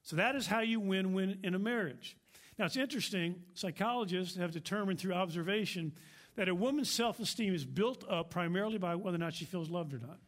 So 0.03 0.17
that 0.17 0.37
is 0.37 0.47
how 0.47 0.61
you 0.61 0.81
win 0.81 1.13
win 1.13 1.41
in 1.43 1.55
a 1.55 1.59
marriage. 1.59 2.17
Now, 2.59 2.67
it's 2.67 2.77
interesting, 2.77 3.35
psychologists 3.55 4.37
have 4.37 4.53
determined 4.53 5.01
through 5.01 5.15
observation 5.15 5.93
that 6.37 6.49
a 6.49 6.55
woman's 6.55 6.91
self 6.91 7.21
esteem 7.21 7.55
is 7.55 7.65
built 7.65 8.05
up 8.09 8.31
primarily 8.31 8.79
by 8.79 8.95
whether 8.95 9.17
or 9.17 9.19
not 9.19 9.35
she 9.35 9.45
feels 9.45 9.71
loved 9.71 9.95
or 9.95 9.99
not. 9.99 10.19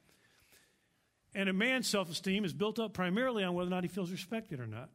And 1.35 1.49
a 1.49 1.53
man's 1.53 1.89
self 1.89 2.11
esteem 2.11 2.45
is 2.45 2.53
built 2.53 2.79
up 2.79 2.93
primarily 2.93 3.43
on 3.45 3.55
whether 3.55 3.69
or 3.69 3.71
not 3.71 3.85
he 3.85 3.89
feels 3.89 4.11
respected 4.11 4.61
or 4.61 4.67
not. 4.67 4.91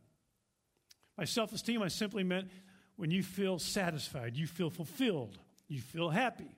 By 1.17 1.26
self 1.26 1.52
esteem, 1.52 1.82
I 1.82 1.89
simply 1.89 2.24
meant 2.24 2.50
when 2.95 3.12
you 3.12 3.24
feel 3.24 3.60
satisfied, 3.60 4.38
you 4.38 4.48
feel 4.48 4.69
fulfilled, 4.69 5.38
you 5.67 5.82
feel 5.82 6.10
happy. 6.10 6.56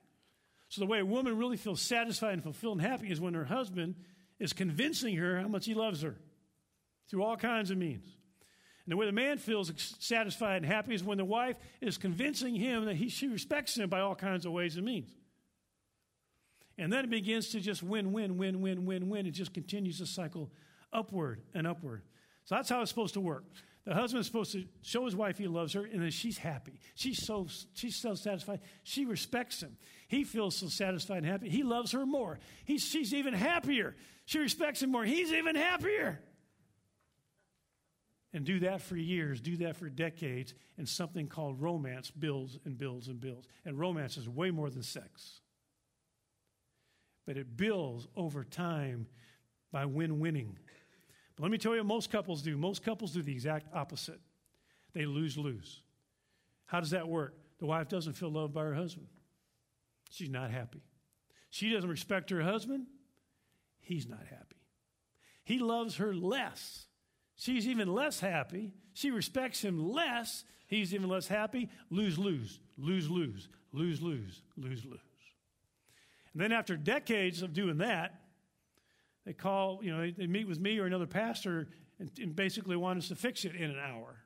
So, 0.68 0.80
the 0.80 0.86
way 0.86 1.00
a 1.00 1.06
woman 1.06 1.36
really 1.36 1.56
feels 1.56 1.82
satisfied 1.82 2.34
and 2.34 2.42
fulfilled 2.42 2.80
and 2.80 2.86
happy 2.86 3.10
is 3.10 3.20
when 3.20 3.34
her 3.34 3.44
husband 3.44 3.96
is 4.38 4.52
convincing 4.52 5.16
her 5.16 5.38
how 5.38 5.48
much 5.48 5.66
he 5.66 5.74
loves 5.74 6.02
her. 6.02 6.16
through 7.08 7.22
all 7.22 7.36
kinds 7.36 7.70
of 7.70 7.76
means. 7.76 8.06
And 8.84 8.92
the 8.92 8.96
way 8.96 9.06
the 9.06 9.12
man 9.12 9.38
feels 9.38 9.72
satisfied 10.00 10.56
and 10.56 10.66
happy 10.66 10.94
is 10.94 11.04
when 11.04 11.18
the 11.18 11.24
wife 11.24 11.56
is 11.80 11.98
convincing 11.98 12.54
him 12.54 12.86
that 12.86 12.96
he, 12.96 13.08
she 13.08 13.28
respects 13.28 13.76
him 13.76 13.88
by 13.88 14.00
all 14.00 14.14
kinds 14.14 14.44
of 14.44 14.52
ways 14.52 14.76
and 14.76 14.84
means. 14.84 15.10
And 16.78 16.92
then 16.92 17.04
it 17.04 17.10
begins 17.10 17.50
to 17.50 17.60
just 17.60 17.82
win, 17.82 18.12
win, 18.12 18.38
win, 18.38 18.60
win, 18.60 18.84
win, 18.86 19.08
win. 19.08 19.26
It 19.26 19.32
just 19.32 19.54
continues 19.54 19.98
to 19.98 20.06
cycle 20.06 20.50
upward 20.92 21.42
and 21.54 21.66
upward. 21.66 22.02
So 22.44 22.56
that's 22.56 22.68
how 22.68 22.80
it's 22.80 22.90
supposed 22.90 23.14
to 23.14 23.20
work. 23.20 23.44
The 23.84 23.94
husband 23.94 24.20
is 24.20 24.26
supposed 24.26 24.52
to 24.52 24.64
show 24.82 25.04
his 25.04 25.16
wife 25.16 25.38
he 25.38 25.48
loves 25.48 25.72
her, 25.72 25.84
and 25.84 26.00
then 26.00 26.10
she's 26.10 26.38
happy. 26.38 26.78
She's 26.94 27.24
so 27.24 27.48
she's 27.74 27.96
so 27.96 28.14
satisfied. 28.14 28.60
She 28.84 29.04
respects 29.04 29.60
him. 29.60 29.76
He 30.06 30.22
feels 30.22 30.56
so 30.56 30.68
satisfied 30.68 31.18
and 31.18 31.26
happy. 31.26 31.48
He 31.48 31.64
loves 31.64 31.92
her 31.92 32.06
more. 32.06 32.38
He's, 32.64 32.84
she's 32.84 33.12
even 33.12 33.34
happier. 33.34 33.96
She 34.24 34.38
respects 34.38 34.82
him 34.82 34.92
more. 34.92 35.04
He's 35.04 35.32
even 35.32 35.56
happier. 35.56 36.20
And 38.34 38.44
do 38.44 38.60
that 38.60 38.80
for 38.80 38.96
years, 38.96 39.40
do 39.40 39.58
that 39.58 39.76
for 39.76 39.90
decades, 39.90 40.54
and 40.78 40.88
something 40.88 41.28
called 41.28 41.60
romance 41.60 42.10
builds 42.10 42.58
and 42.64 42.78
builds 42.78 43.08
and 43.08 43.20
builds. 43.20 43.46
And 43.64 43.78
romance 43.78 44.16
is 44.16 44.28
way 44.28 44.50
more 44.50 44.70
than 44.70 44.82
sex. 44.82 45.40
But 47.26 47.36
it 47.36 47.56
builds 47.56 48.08
over 48.16 48.42
time 48.42 49.06
by 49.70 49.84
win 49.84 50.18
winning. 50.18 50.58
But 51.36 51.42
let 51.42 51.52
me 51.52 51.58
tell 51.58 51.72
you 51.72 51.78
what 51.78 51.86
most 51.86 52.10
couples 52.10 52.42
do. 52.42 52.56
Most 52.56 52.82
couples 52.82 53.12
do 53.12 53.22
the 53.22 53.32
exact 53.32 53.66
opposite 53.74 54.20
they 54.92 55.06
lose 55.06 55.36
lose. 55.36 55.82
How 56.66 56.80
does 56.80 56.90
that 56.90 57.08
work? 57.08 57.34
The 57.58 57.66
wife 57.66 57.88
doesn't 57.88 58.14
feel 58.14 58.30
loved 58.30 58.52
by 58.54 58.62
her 58.62 58.74
husband, 58.74 59.08
she's 60.10 60.30
not 60.30 60.50
happy. 60.50 60.82
She 61.50 61.70
doesn't 61.70 61.88
respect 61.88 62.30
her 62.30 62.40
husband, 62.40 62.86
he's 63.80 64.08
not 64.08 64.26
happy. 64.28 64.56
He 65.44 65.58
loves 65.58 65.96
her 65.96 66.14
less. 66.14 66.86
She's 67.42 67.66
even 67.66 67.92
less 67.92 68.20
happy. 68.20 68.70
She 68.92 69.10
respects 69.10 69.62
him 69.62 69.90
less. 69.90 70.44
He's 70.68 70.94
even 70.94 71.08
less 71.08 71.26
happy. 71.26 71.70
Lose, 71.90 72.16
lose, 72.16 72.60
lose, 72.78 73.10
lose, 73.10 73.48
lose, 73.66 74.00
lose, 74.00 74.42
lose, 74.56 74.84
lose. 74.84 75.00
And 76.32 76.40
then 76.40 76.52
after 76.52 76.76
decades 76.76 77.42
of 77.42 77.52
doing 77.52 77.78
that, 77.78 78.20
they 79.26 79.32
call, 79.32 79.80
you 79.82 79.90
know, 79.90 80.08
they 80.16 80.28
meet 80.28 80.46
with 80.46 80.60
me 80.60 80.78
or 80.78 80.86
another 80.86 81.08
pastor 81.08 81.66
and, 81.98 82.12
and 82.20 82.36
basically 82.36 82.76
want 82.76 82.98
us 82.98 83.08
to 83.08 83.16
fix 83.16 83.44
it 83.44 83.56
in 83.56 83.70
an 83.70 83.78
hour. 83.80 84.18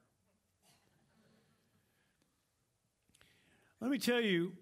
Let 3.80 3.90
me 3.90 3.96
tell 3.96 4.20
you 4.20 4.52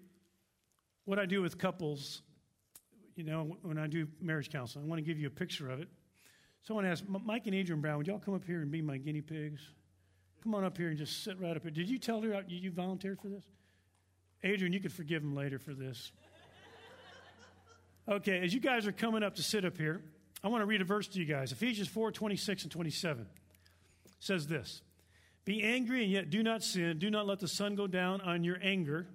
what 1.03 1.19
I 1.19 1.25
do 1.25 1.41
with 1.41 1.57
couples, 1.57 2.21
you 3.17 3.25
know, 3.25 3.57
when 3.63 3.77
I 3.77 3.87
do 3.87 4.07
marriage 4.21 4.49
counseling. 4.49 4.85
I 4.85 4.87
want 4.87 4.99
to 4.99 5.05
give 5.05 5.19
you 5.19 5.27
a 5.27 5.31
picture 5.31 5.69
of 5.69 5.81
it. 5.81 5.89
Someone 6.67 6.85
asked, 6.85 7.03
Mike 7.07 7.45
and 7.45 7.53
Adrian 7.53 7.79
Brown, 7.79 7.99
would 7.99 8.07
y'all 8.07 8.19
come 8.19 8.33
up 8.33 8.43
here 8.43 8.61
and 8.61 8.71
be 8.71 8.81
my 8.81 8.97
guinea 8.97 9.21
pigs? 9.21 9.61
Come 10.41 10.55
on 10.55 10.63
up 10.63 10.77
here 10.77 10.89
and 10.89 10.97
just 10.97 11.23
sit 11.23 11.39
right 11.39 11.55
up 11.55 11.61
here. 11.61 11.71
Did 11.71 11.89
you 11.89 11.99
tell 11.99 12.21
her 12.21 12.33
uh, 12.33 12.41
you 12.47 12.71
volunteered 12.71 13.19
for 13.19 13.27
this? 13.27 13.43
Adrian, 14.43 14.73
you 14.73 14.79
could 14.79 14.93
forgive 14.93 15.21
him 15.23 15.35
later 15.35 15.59
for 15.59 15.73
this. 15.73 16.11
Okay, 18.07 18.37
as 18.43 18.53
you 18.53 18.59
guys 18.59 18.85
are 18.85 18.91
coming 18.91 19.23
up 19.23 19.33
to 19.33 19.41
sit 19.41 19.65
up 19.65 19.79
here, 19.79 19.99
I 20.43 20.47
want 20.47 20.61
to 20.61 20.67
read 20.67 20.79
a 20.79 20.85
verse 20.85 21.07
to 21.07 21.19
you 21.19 21.25
guys. 21.25 21.51
Ephesians 21.51 21.87
4 21.87 22.11
26 22.11 22.61
and 22.61 22.71
27 22.71 23.25
says 24.19 24.45
this 24.45 24.83
Be 25.43 25.63
angry 25.63 26.03
and 26.03 26.11
yet 26.11 26.29
do 26.29 26.43
not 26.43 26.61
sin. 26.61 26.99
Do 26.99 27.09
not 27.09 27.25
let 27.25 27.39
the 27.39 27.47
sun 27.47 27.73
go 27.73 27.87
down 27.87 28.21
on 28.21 28.43
your 28.43 28.59
anger, 28.61 29.07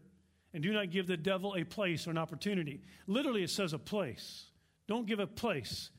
and 0.52 0.60
do 0.60 0.72
not 0.72 0.90
give 0.90 1.06
the 1.06 1.16
devil 1.16 1.54
a 1.56 1.62
place 1.62 2.08
or 2.08 2.10
an 2.10 2.18
opportunity. 2.18 2.80
Literally, 3.06 3.44
it 3.44 3.50
says 3.50 3.72
a 3.72 3.78
place. 3.78 4.46
Don't 4.88 5.06
give 5.06 5.20
a 5.20 5.26
place 5.28 5.90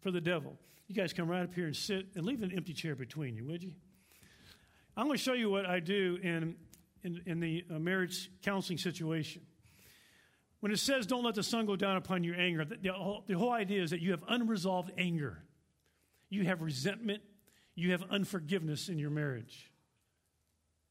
for 0.00 0.10
the 0.10 0.20
devil. 0.20 0.58
You 0.86 0.94
guys 0.94 1.12
come 1.12 1.28
right 1.28 1.42
up 1.42 1.54
here 1.54 1.66
and 1.66 1.74
sit 1.74 2.08
and 2.14 2.26
leave 2.26 2.42
an 2.42 2.52
empty 2.52 2.74
chair 2.74 2.94
between 2.94 3.36
you, 3.36 3.44
would 3.46 3.62
you? 3.62 3.72
I'm 4.96 5.06
going 5.06 5.16
to 5.16 5.22
show 5.22 5.32
you 5.32 5.50
what 5.50 5.66
I 5.66 5.80
do 5.80 6.18
in, 6.22 6.56
in, 7.02 7.22
in 7.26 7.40
the 7.40 7.64
uh, 7.74 7.78
marriage 7.78 8.30
counseling 8.42 8.78
situation. 8.78 9.42
When 10.60 10.72
it 10.72 10.78
says, 10.78 11.06
don't 11.06 11.24
let 11.24 11.34
the 11.34 11.42
sun 11.42 11.66
go 11.66 11.76
down 11.76 11.96
upon 11.96 12.22
your 12.22 12.36
anger, 12.36 12.64
the, 12.64 12.76
the, 12.76 12.92
whole, 12.92 13.24
the 13.26 13.34
whole 13.34 13.52
idea 13.52 13.82
is 13.82 13.90
that 13.90 14.00
you 14.00 14.12
have 14.12 14.22
unresolved 14.28 14.92
anger. 14.96 15.42
You 16.30 16.44
have 16.44 16.62
resentment. 16.62 17.22
You 17.74 17.90
have 17.92 18.04
unforgiveness 18.10 18.88
in 18.88 18.98
your 18.98 19.10
marriage. 19.10 19.70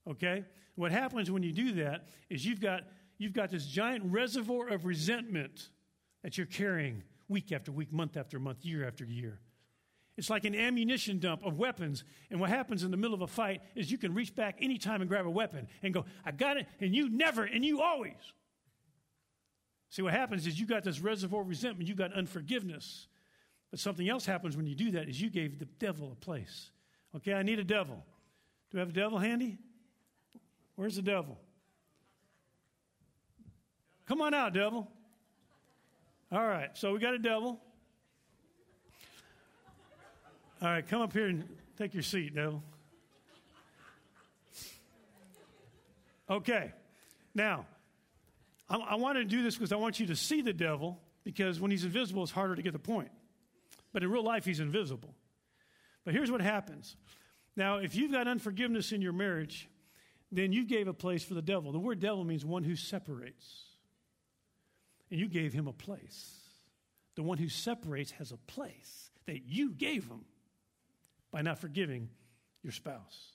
Okay? 0.09 0.43
What 0.75 0.91
happens 0.91 1.31
when 1.31 1.43
you 1.43 1.53
do 1.53 1.73
that 1.73 2.07
is 2.29 2.45
you've 2.45 2.59
got, 2.59 2.81
you've 3.17 3.33
got 3.33 3.51
this 3.51 3.65
giant 3.65 4.03
reservoir 4.05 4.69
of 4.69 4.85
resentment 4.85 5.69
that 6.23 6.37
you're 6.37 6.47
carrying 6.47 7.03
week 7.27 7.51
after 7.51 7.71
week, 7.71 7.93
month 7.93 8.17
after 8.17 8.39
month, 8.39 8.65
year 8.65 8.85
after 8.85 9.05
year. 9.05 9.39
It's 10.15 10.29
like 10.29 10.45
an 10.45 10.55
ammunition 10.55 11.19
dump 11.19 11.43
of 11.43 11.57
weapons. 11.57 12.03
And 12.29 12.39
what 12.39 12.49
happens 12.49 12.83
in 12.83 12.91
the 12.91 12.97
middle 12.97 13.15
of 13.15 13.21
a 13.21 13.27
fight 13.27 13.61
is 13.75 13.91
you 13.91 13.97
can 13.97 14.13
reach 14.13 14.35
back 14.35 14.57
anytime 14.61 15.01
and 15.01 15.09
grab 15.09 15.25
a 15.25 15.29
weapon 15.29 15.67
and 15.81 15.93
go, 15.93 16.05
I 16.23 16.31
got 16.31 16.57
it, 16.57 16.67
and 16.79 16.93
you 16.93 17.09
never, 17.09 17.43
and 17.43 17.65
you 17.65 17.81
always. 17.81 18.13
See, 19.89 20.01
what 20.01 20.13
happens 20.13 20.45
is 20.45 20.59
you 20.59 20.65
got 20.65 20.83
this 20.83 20.99
reservoir 20.99 21.41
of 21.41 21.47
resentment, 21.47 21.87
you 21.87 21.95
got 21.95 22.13
unforgiveness. 22.13 23.07
But 23.71 23.79
something 23.79 24.07
else 24.07 24.25
happens 24.25 24.55
when 24.55 24.67
you 24.67 24.75
do 24.75 24.91
that 24.91 25.09
is 25.09 25.19
you 25.19 25.31
gave 25.31 25.57
the 25.57 25.65
devil 25.65 26.11
a 26.11 26.15
place. 26.15 26.69
Okay, 27.15 27.33
I 27.33 27.41
need 27.41 27.59
a 27.59 27.63
devil. 27.63 27.95
Do 27.95 28.77
we 28.77 28.79
have 28.79 28.89
a 28.89 28.93
devil 28.93 29.17
handy? 29.17 29.57
Where's 30.75 30.95
the 30.95 31.01
devil? 31.01 31.37
Come 34.07 34.21
on 34.21 34.33
out, 34.33 34.53
devil. 34.53 34.91
All 36.31 36.45
right, 36.45 36.69
so 36.73 36.93
we 36.93 36.99
got 36.99 37.13
a 37.13 37.19
devil. 37.19 37.59
All 40.63 40.69
right, 40.69 40.87
come 40.87 41.01
up 41.01 41.11
here 41.11 41.27
and 41.27 41.43
take 41.77 41.93
your 41.93 42.03
seat, 42.03 42.33
devil. 42.33 42.63
Okay, 46.29 46.71
now, 47.35 47.65
I, 48.69 48.77
I 48.77 48.95
want 48.95 49.17
to 49.17 49.25
do 49.25 49.43
this 49.43 49.55
because 49.55 49.73
I 49.73 49.75
want 49.75 49.99
you 49.99 50.05
to 50.05 50.15
see 50.15 50.41
the 50.41 50.53
devil, 50.53 51.01
because 51.25 51.59
when 51.59 51.69
he's 51.69 51.83
invisible, 51.83 52.23
it's 52.23 52.31
harder 52.31 52.55
to 52.55 52.61
get 52.61 52.71
the 52.71 52.79
point. 52.79 53.11
But 53.91 54.03
in 54.03 54.09
real 54.09 54.23
life, 54.23 54.45
he's 54.45 54.61
invisible. 54.61 55.13
But 56.05 56.13
here's 56.13 56.31
what 56.31 56.39
happens. 56.39 56.95
Now, 57.57 57.79
if 57.79 57.93
you've 57.93 58.13
got 58.13 58.29
unforgiveness 58.29 58.93
in 58.93 59.01
your 59.01 59.11
marriage, 59.11 59.67
then 60.31 60.53
you 60.53 60.65
gave 60.65 60.87
a 60.87 60.93
place 60.93 61.25
for 61.25 61.33
the 61.33 61.41
devil. 61.41 61.73
The 61.73 61.79
word 61.79 61.99
devil 61.99 62.23
means 62.23 62.45
one 62.45 62.63
who 62.63 62.77
separates. 62.77 63.63
And 65.11 65.19
you 65.19 65.27
gave 65.27 65.51
him 65.51 65.67
a 65.67 65.73
place. 65.73 66.39
The 67.15 67.23
one 67.23 67.37
who 67.37 67.49
separates 67.49 68.11
has 68.11 68.31
a 68.31 68.37
place 68.37 69.11
that 69.25 69.43
you 69.45 69.73
gave 69.73 70.05
him 70.05 70.23
by 71.33 71.41
not 71.41 71.59
forgiving 71.59 72.07
your 72.61 72.71
spouse. 72.71 73.33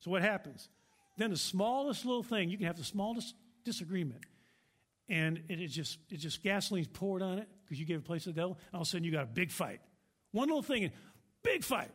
So, 0.00 0.10
what 0.10 0.22
happens? 0.22 0.68
Then, 1.16 1.30
the 1.30 1.36
smallest 1.36 2.04
little 2.04 2.22
thing, 2.22 2.50
you 2.50 2.58
can 2.58 2.66
have 2.66 2.76
the 2.76 2.84
smallest 2.84 3.34
disagreement, 3.64 4.20
and 5.08 5.42
it 5.48 5.60
is 5.60 5.74
just 5.74 5.98
it's 6.10 6.22
just 6.22 6.44
gasoline's 6.44 6.86
poured 6.86 7.22
on 7.22 7.38
it 7.38 7.48
because 7.64 7.80
you 7.80 7.86
gave 7.86 7.98
a 7.98 8.02
place 8.02 8.24
to 8.24 8.28
the 8.28 8.34
devil. 8.34 8.58
all 8.72 8.82
of 8.82 8.86
a 8.86 8.90
sudden, 8.90 9.04
you 9.04 9.10
got 9.10 9.24
a 9.24 9.26
big 9.26 9.50
fight. 9.50 9.80
One 10.30 10.48
little 10.48 10.62
thing, 10.62 10.90
big 11.42 11.64
fight. 11.64 11.90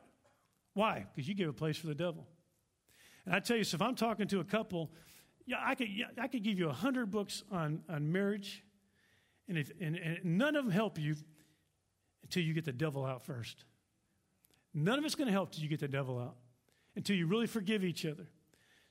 Why? 0.73 1.05
Because 1.13 1.27
you 1.29 1.35
gave 1.35 1.47
a 1.49 1.53
place 1.53 1.77
for 1.77 1.87
the 1.87 1.95
devil. 1.95 2.27
And 3.25 3.35
I 3.35 3.39
tell 3.39 3.57
you, 3.57 3.63
so 3.63 3.75
if 3.75 3.81
I'm 3.81 3.95
talking 3.95 4.27
to 4.29 4.39
a 4.39 4.43
couple, 4.43 4.89
yeah, 5.45 5.57
I 5.63 5.75
could 5.75 5.89
yeah, 5.89 6.05
I 6.17 6.27
could 6.27 6.43
give 6.43 6.57
you 6.57 6.69
a 6.69 6.73
hundred 6.73 7.11
books 7.11 7.43
on 7.51 7.83
on 7.87 8.11
marriage, 8.11 8.63
and 9.47 9.57
if 9.57 9.71
and, 9.79 9.95
and 9.95 10.25
none 10.25 10.55
of 10.55 10.65
them 10.65 10.73
help 10.73 10.97
you 10.97 11.15
until 12.23 12.41
you 12.41 12.53
get 12.53 12.65
the 12.65 12.73
devil 12.73 13.05
out 13.05 13.25
first. 13.25 13.65
None 14.73 14.99
of 14.99 15.05
it's 15.05 15.15
going 15.15 15.27
to 15.27 15.31
help 15.31 15.49
until 15.49 15.63
you 15.63 15.69
get 15.69 15.79
the 15.79 15.87
devil 15.87 16.19
out, 16.19 16.35
until 16.95 17.15
you 17.15 17.27
really 17.27 17.47
forgive 17.47 17.83
each 17.83 18.05
other. 18.05 18.27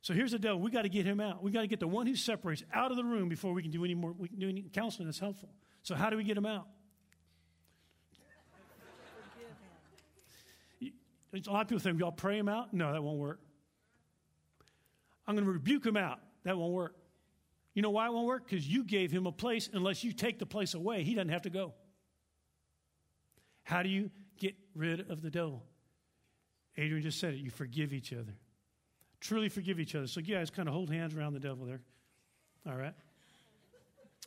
So 0.00 0.14
here's 0.14 0.32
the 0.32 0.38
devil. 0.38 0.60
We 0.60 0.70
got 0.70 0.82
to 0.82 0.88
get 0.88 1.06
him 1.06 1.20
out. 1.20 1.42
We 1.42 1.50
got 1.50 1.62
to 1.62 1.66
get 1.66 1.80
the 1.80 1.88
one 1.88 2.06
who 2.06 2.14
separates 2.16 2.62
out 2.72 2.90
of 2.90 2.96
the 2.96 3.04
room 3.04 3.28
before 3.28 3.52
we 3.52 3.62
can 3.62 3.70
do 3.70 3.84
any 3.84 3.94
more. 3.94 4.12
We 4.12 4.28
can 4.28 4.38
do 4.38 4.48
any 4.48 4.62
counseling 4.72 5.06
that's 5.06 5.18
helpful. 5.18 5.50
So 5.82 5.94
how 5.94 6.10
do 6.10 6.16
we 6.16 6.24
get 6.24 6.36
him 6.36 6.46
out? 6.46 6.66
A 11.34 11.50
lot 11.50 11.62
of 11.62 11.68
people 11.68 11.80
think, 11.80 12.00
y'all 12.00 12.10
pray 12.10 12.38
him 12.38 12.48
out? 12.48 12.72
No, 12.72 12.92
that 12.92 13.02
won't 13.02 13.18
work. 13.18 13.40
I'm 15.26 15.34
going 15.34 15.44
to 15.44 15.52
rebuke 15.52 15.84
him 15.84 15.96
out. 15.96 16.20
That 16.44 16.56
won't 16.56 16.72
work. 16.72 16.96
You 17.74 17.82
know 17.82 17.90
why 17.90 18.06
it 18.06 18.12
won't 18.12 18.26
work? 18.26 18.48
Because 18.48 18.66
you 18.66 18.82
gave 18.82 19.12
him 19.12 19.26
a 19.26 19.32
place. 19.32 19.68
Unless 19.72 20.02
you 20.04 20.12
take 20.12 20.38
the 20.38 20.46
place 20.46 20.72
away, 20.72 21.02
he 21.02 21.14
doesn't 21.14 21.28
have 21.28 21.42
to 21.42 21.50
go. 21.50 21.74
How 23.62 23.82
do 23.82 23.90
you 23.90 24.10
get 24.38 24.54
rid 24.74 25.10
of 25.10 25.20
the 25.20 25.30
devil? 25.30 25.64
Adrian 26.78 27.02
just 27.02 27.18
said 27.18 27.34
it. 27.34 27.40
You 27.40 27.50
forgive 27.50 27.92
each 27.92 28.12
other. 28.12 28.32
Truly 29.20 29.48
forgive 29.48 29.80
each 29.80 29.94
other. 29.94 30.06
So 30.06 30.20
you 30.20 30.34
guys 30.34 30.48
kind 30.48 30.68
of 30.68 30.74
hold 30.74 30.90
hands 30.90 31.14
around 31.14 31.34
the 31.34 31.40
devil 31.40 31.66
there. 31.66 31.80
All 32.66 32.76
right. 32.76 32.94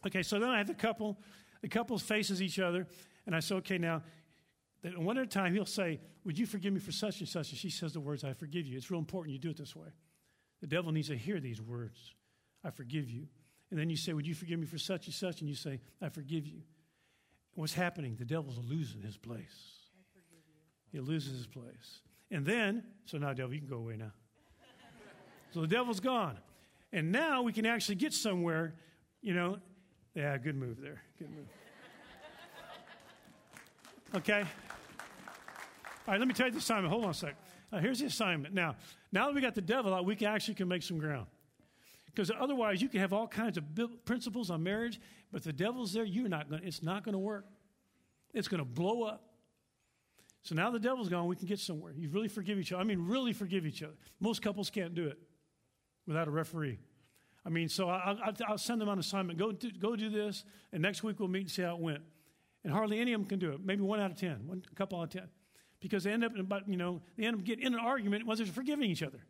Okay, 0.06 0.22
so 0.22 0.38
then 0.40 0.50
I 0.50 0.58
have 0.58 0.68
the 0.68 0.74
couple. 0.74 1.18
The 1.62 1.70
couple 1.70 1.98
faces 1.98 2.42
each 2.42 2.60
other, 2.60 2.88
and 3.28 3.36
I 3.36 3.40
say, 3.40 3.56
okay, 3.56 3.78
now, 3.78 4.02
one 4.98 5.18
at 5.20 5.26
a 5.26 5.28
time, 5.28 5.54
he'll 5.54 5.66
say, 5.66 6.00
Would 6.26 6.40
you 6.40 6.46
forgive 6.46 6.74
me 6.74 6.80
for 6.80 6.92
such 6.92 7.20
and 7.20 7.30
such? 7.30 7.52
And 7.52 7.58
she 7.58 7.70
says 7.70 7.94
the 7.94 8.00
words, 8.00 8.24
I 8.24 8.34
forgive 8.34 8.66
you. 8.66 8.78
It's 8.78 8.90
real 8.90 9.00
important 9.00 9.34
you 9.34 9.40
do 9.40 9.52
it 9.52 9.58
this 9.58 9.76
way. 9.76 9.90
The 10.60 10.68
devil 10.68 10.92
needs 10.92 11.08
to 11.10 11.18
hear 11.18 11.40
these 11.40 11.62
words 11.62 12.16
I 12.64 12.72
forgive 12.72 13.10
you. 13.10 13.28
And 13.70 13.80
then 13.80 13.90
you 13.90 13.96
say, 13.96 14.14
Would 14.14 14.28
you 14.28 14.34
forgive 14.34 14.60
me 14.60 14.66
for 14.66 14.80
such 14.80 15.06
and 15.06 15.14
such? 15.14 15.42
And 15.42 15.50
you 15.50 15.56
say, 15.56 15.80
I 16.02 16.10
forgive 16.10 16.48
you. 16.48 16.62
What's 17.54 17.74
happening? 17.74 18.16
The 18.18 18.26
devil's 18.26 18.58
losing 18.58 19.02
his 19.02 19.18
place. 19.18 19.78
He 20.92 21.00
loses 21.00 21.38
his 21.38 21.48
place. 21.48 22.02
And 22.32 22.46
then, 22.46 22.84
so 23.06 23.17
now, 23.17 23.34
devil, 23.34 23.54
you 23.54 23.60
can 23.60 23.70
go 23.70 23.78
away 23.78 23.98
now. 23.98 24.12
so 25.54 25.62
the 25.62 25.67
devil's 25.67 26.00
gone. 26.00 26.38
And 26.94 27.12
now 27.12 27.41
we 27.41 27.54
can 27.54 27.65
actually 27.65 27.96
get 27.96 28.13
somewhere, 28.13 28.74
you 29.22 29.34
know. 29.34 29.58
Yeah, 30.15 30.38
good 30.38 30.56
move 30.56 30.82
there. 30.82 31.02
Good 31.20 31.30
move. 31.30 31.46
Okay? 34.15 34.41
All 34.41 34.48
right, 36.08 36.20
let 36.20 36.28
me 36.28 36.34
tell 36.34 36.48
you 36.48 36.52
the 36.52 36.58
assignment. 36.58 36.91
Hold 36.91 37.06
on 37.06 37.12
a 37.12 37.13
sec. 37.13 37.36
Uh, 37.72 37.80
here's 37.80 38.00
the 38.00 38.08
assignment. 38.08 38.54
Now, 38.54 38.76
now 39.12 39.28
that 39.28 39.36
we 39.36 39.41
got 39.41 39.56
the 39.56 39.62
devil 39.62 39.94
out, 39.94 40.06
we 40.06 40.15
can 40.15 40.28
actually 40.28 40.56
can 40.56 40.67
make 40.67 40.84
some 40.84 40.98
ground. 40.98 41.28
Because 42.08 42.30
otherwise, 42.38 42.82
you 42.82 42.89
can 42.89 43.00
have 43.00 43.13
all 43.13 43.28
kinds 43.28 43.58
of 43.58 43.63
principles 44.04 44.50
on 44.50 44.63
marriage, 44.63 45.00
but 45.32 45.44
the 45.44 45.54
devil's 45.54 45.94
there, 45.94 46.04
you're 46.04 46.28
not 46.28 46.50
going. 46.50 46.62
It's 46.65 46.84
not 46.84 47.06
going 47.06 47.13
to 47.13 47.20
work. 47.20 47.46
It's 48.34 48.50
going 48.50 48.60
to 48.60 48.65
blow 48.65 49.04
up. 49.04 49.31
So 50.43 50.56
now 50.56 50.71
the 50.71 50.80
devil's 50.80 51.10
gone. 51.10 51.27
We 51.27 51.36
can 51.36 51.47
get 51.47 51.60
somewhere. 51.60 51.93
You 51.95 52.10
really 52.10 52.27
forgive 52.27 52.58
each 52.58 52.71
other. 52.71 52.82
I 52.82 52.84
mean, 52.84 53.06
really 53.06 53.34
forgive 53.34 53.65
each 53.65 53.84
other. 53.84 53.93
Most 54.19 54.41
couples 54.41 54.69
can't 54.69 54.95
do 54.95 55.08
it 55.08 55.19
without 56.08 56.27
a 56.27 56.32
referee. 56.32 56.80
I 57.45 57.49
mean, 57.49 57.69
so 57.69 57.89
I'll, 57.89 58.17
I'll 58.47 58.58
send 58.58 58.82
them 58.82 58.89
on 58.89 58.99
assignment. 58.99 59.39
Go 59.39 59.51
do, 59.51 59.71
go 59.71 59.95
do 59.95 60.10
this, 60.10 60.43
and 60.71 60.82
next 60.82 61.04
week 61.04 61.19
we'll 61.19 61.30
meet 61.30 61.41
and 61.41 61.51
see 61.51 61.62
how 61.63 61.75
it 61.75 61.82
went. 61.82 62.01
And 62.63 62.71
hardly 62.71 62.99
any 62.99 63.13
of 63.13 63.21
them 63.21 63.27
can 63.27 63.39
do 63.39 63.51
it. 63.51 63.60
Maybe 63.63 63.82
one 63.82 63.99
out 63.99 64.12
of 64.12 64.17
ten, 64.17 64.45
one 64.45 64.63
a 64.71 64.75
couple 64.75 64.99
out 64.99 65.06
of 65.06 65.10
ten, 65.10 65.30
because 65.80 66.04
they 66.04 66.12
end 66.12 66.23
up 66.23 66.34
in 66.36 66.47
you 66.67 66.77
know 66.77 67.01
they 67.17 67.25
end 67.25 67.38
up 67.38 67.43
getting 67.43 67.65
in 67.65 67.73
an 67.73 67.80
argument 67.80 68.27
once 68.27 68.39
they're 68.39 68.47
forgiving 68.47 68.89
each 68.89 69.01
other. 69.01 69.25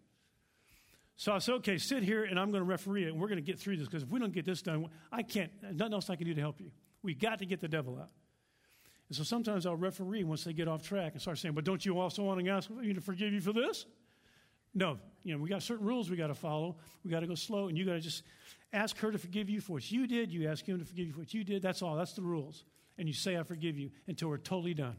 So 1.16 1.32
I 1.32 1.38
said, 1.38 1.56
okay, 1.56 1.78
sit 1.78 2.04
here, 2.04 2.24
and 2.24 2.40
I'm 2.40 2.52
going 2.52 2.64
to 2.64 2.70
referee 2.70 3.06
it, 3.06 3.10
and 3.10 3.22
we're 3.22 3.28
going 3.28 3.38
to 3.38 3.44
get 3.44 3.60
through 3.60 3.78
this 3.78 3.88
because 3.88 4.04
if 4.04 4.10
we 4.10 4.20
don't 4.20 4.34
get 4.34 4.44
this 4.46 4.62
done, 4.62 4.88
I 5.12 5.24
can't. 5.24 5.52
Nothing 5.62 5.94
else 5.94 6.10
I 6.10 6.16
can 6.16 6.26
do 6.26 6.34
to 6.34 6.42
help 6.42 6.60
you. 6.60 6.72
We 7.04 7.14
got 7.14 7.40
to 7.40 7.46
get 7.46 7.62
the 7.62 7.68
devil 7.68 7.98
out. 8.02 8.10
And 9.12 9.16
so 9.18 9.26
sometimes 9.26 9.66
I'll 9.66 9.76
referee 9.76 10.24
once 10.24 10.46
they 10.46 10.54
get 10.54 10.70
off 10.70 10.84
track 10.84 11.12
and 11.12 11.22
start 11.22 11.38
saying, 11.38 11.54
"But 11.54 11.66
don't 11.66 11.86
you 11.86 12.00
also 12.00 12.24
want 12.24 12.40
to 12.40 12.50
ask 12.50 12.70
me 12.70 12.94
to 12.94 13.02
forgive 13.02 13.34
you 13.34 13.42
for 13.42 13.52
this?" 13.52 13.86
No, 14.74 15.00
you 15.24 15.36
know, 15.36 15.44
we 15.44 15.50
got 15.50 15.64
certain 15.64 15.86
rules 15.86 16.10
we 16.10 16.16
got 16.16 16.28
to 16.28 16.34
follow. 16.34 16.78
We 17.04 17.12
got 17.12 17.20
to 17.20 17.28
go 17.28 17.36
slow, 17.36 17.68
and 17.68 17.78
you 17.78 17.84
got 17.84 17.96
to 17.96 18.00
just 18.00 18.24
ask 18.72 18.98
her 19.00 19.12
to 19.12 19.18
forgive 19.18 19.50
you 19.50 19.60
for 19.60 19.74
what 19.74 19.92
you 19.92 20.08
did. 20.08 20.32
You 20.32 20.48
ask 20.48 20.66
him 20.66 20.80
to 20.80 20.86
forgive 20.86 21.08
you 21.08 21.12
for 21.12 21.20
what 21.20 21.34
you 21.34 21.44
did. 21.44 21.62
That's 21.62 21.82
all. 21.82 21.98
That's 21.98 22.14
the 22.14 22.22
rules. 22.22 22.64
And 22.98 23.06
you 23.06 23.14
say, 23.14 23.38
I 23.38 23.44
forgive 23.44 23.78
you 23.78 23.92
until 24.08 24.30
we're 24.30 24.38
totally 24.38 24.74
done. 24.74 24.96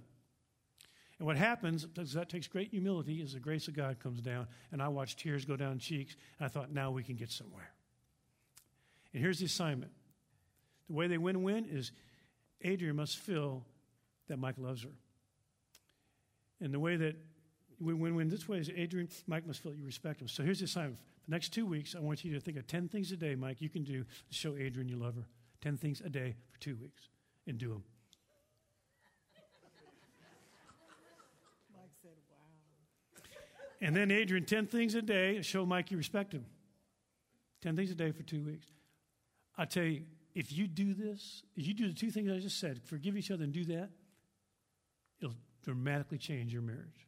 And 1.18 1.26
what 1.26 1.38
happens, 1.38 1.86
because 1.86 2.12
that 2.12 2.28
takes 2.28 2.46
great 2.46 2.68
humility, 2.68 3.22
is 3.22 3.32
the 3.32 3.40
grace 3.40 3.66
of 3.66 3.72
God 3.72 3.98
comes 3.98 4.20
down, 4.20 4.46
and 4.72 4.82
I 4.82 4.88
watch 4.88 5.16
tears 5.16 5.46
go 5.46 5.56
down 5.56 5.78
cheeks, 5.78 6.16
and 6.38 6.44
I 6.44 6.48
thought, 6.50 6.70
now 6.70 6.90
we 6.90 7.02
can 7.02 7.16
get 7.16 7.30
somewhere. 7.30 7.72
And 9.14 9.22
here's 9.22 9.38
the 9.38 9.46
assignment 9.46 9.92
the 10.88 10.92
way 10.92 11.06
they 11.06 11.16
win 11.16 11.42
win 11.42 11.64
is 11.64 11.92
Adrian 12.60 12.96
must 12.96 13.16
feel 13.16 13.64
that 14.28 14.38
Mike 14.38 14.56
loves 14.58 14.82
her. 14.82 14.90
And 16.60 16.72
the 16.72 16.80
way 16.80 16.96
that 16.96 17.16
win 17.80 18.14
win 18.14 18.28
this 18.28 18.48
way 18.48 18.58
is 18.58 18.70
Adrian, 18.74 19.08
Mike 19.26 19.46
must 19.46 19.60
feel 19.60 19.74
you 19.74 19.84
respect 19.84 20.20
him. 20.20 20.28
So 20.28 20.42
here's 20.42 20.60
the 20.60 20.66
assignment. 20.66 20.98
For 20.98 21.04
the 21.26 21.32
next 21.32 21.50
two 21.50 21.66
weeks, 21.66 21.94
I 21.96 22.00
want 22.00 22.24
you 22.24 22.32
to 22.34 22.40
think 22.40 22.56
of 22.56 22.66
10 22.66 22.88
things 22.88 23.10
a 23.12 23.16
day, 23.16 23.34
Mike, 23.34 23.60
you 23.60 23.68
can 23.68 23.82
do 23.82 24.04
to 24.04 24.34
show 24.34 24.56
Adrian 24.56 24.88
you 24.88 24.96
love 24.96 25.16
her. 25.16 25.26
10 25.60 25.76
things 25.76 26.00
a 26.04 26.08
day 26.08 26.34
for 26.50 26.60
two 26.60 26.76
weeks, 26.76 27.08
and 27.46 27.58
do 27.58 27.68
them. 27.68 27.84
Mike 31.72 31.90
said, 32.02 32.10
wow. 32.30 32.36
And 33.80 33.94
then, 33.94 34.10
Adrian, 34.10 34.44
10 34.44 34.66
things 34.66 34.94
a 34.94 35.02
day, 35.02 35.40
show 35.42 35.64
Mike 35.64 35.90
you 35.90 35.96
respect 35.96 36.32
him. 36.32 36.44
10 37.62 37.76
things 37.76 37.90
a 37.90 37.94
day 37.94 38.10
for 38.10 38.24
two 38.24 38.42
weeks. 38.42 38.66
I 39.56 39.64
tell 39.64 39.84
you, 39.84 40.02
if 40.34 40.52
you 40.52 40.66
do 40.66 40.94
this, 40.94 41.42
if 41.56 41.66
you 41.66 41.74
do 41.74 41.86
the 41.86 41.94
two 41.94 42.10
things 42.10 42.30
I 42.30 42.38
just 42.38 42.58
said, 42.58 42.80
forgive 42.84 43.16
each 43.16 43.30
other 43.30 43.44
and 43.44 43.52
do 43.52 43.64
that, 43.66 43.90
it'll 45.22 45.34
dramatically 45.62 46.18
change 46.18 46.52
your 46.52 46.62
marriage. 46.62 47.06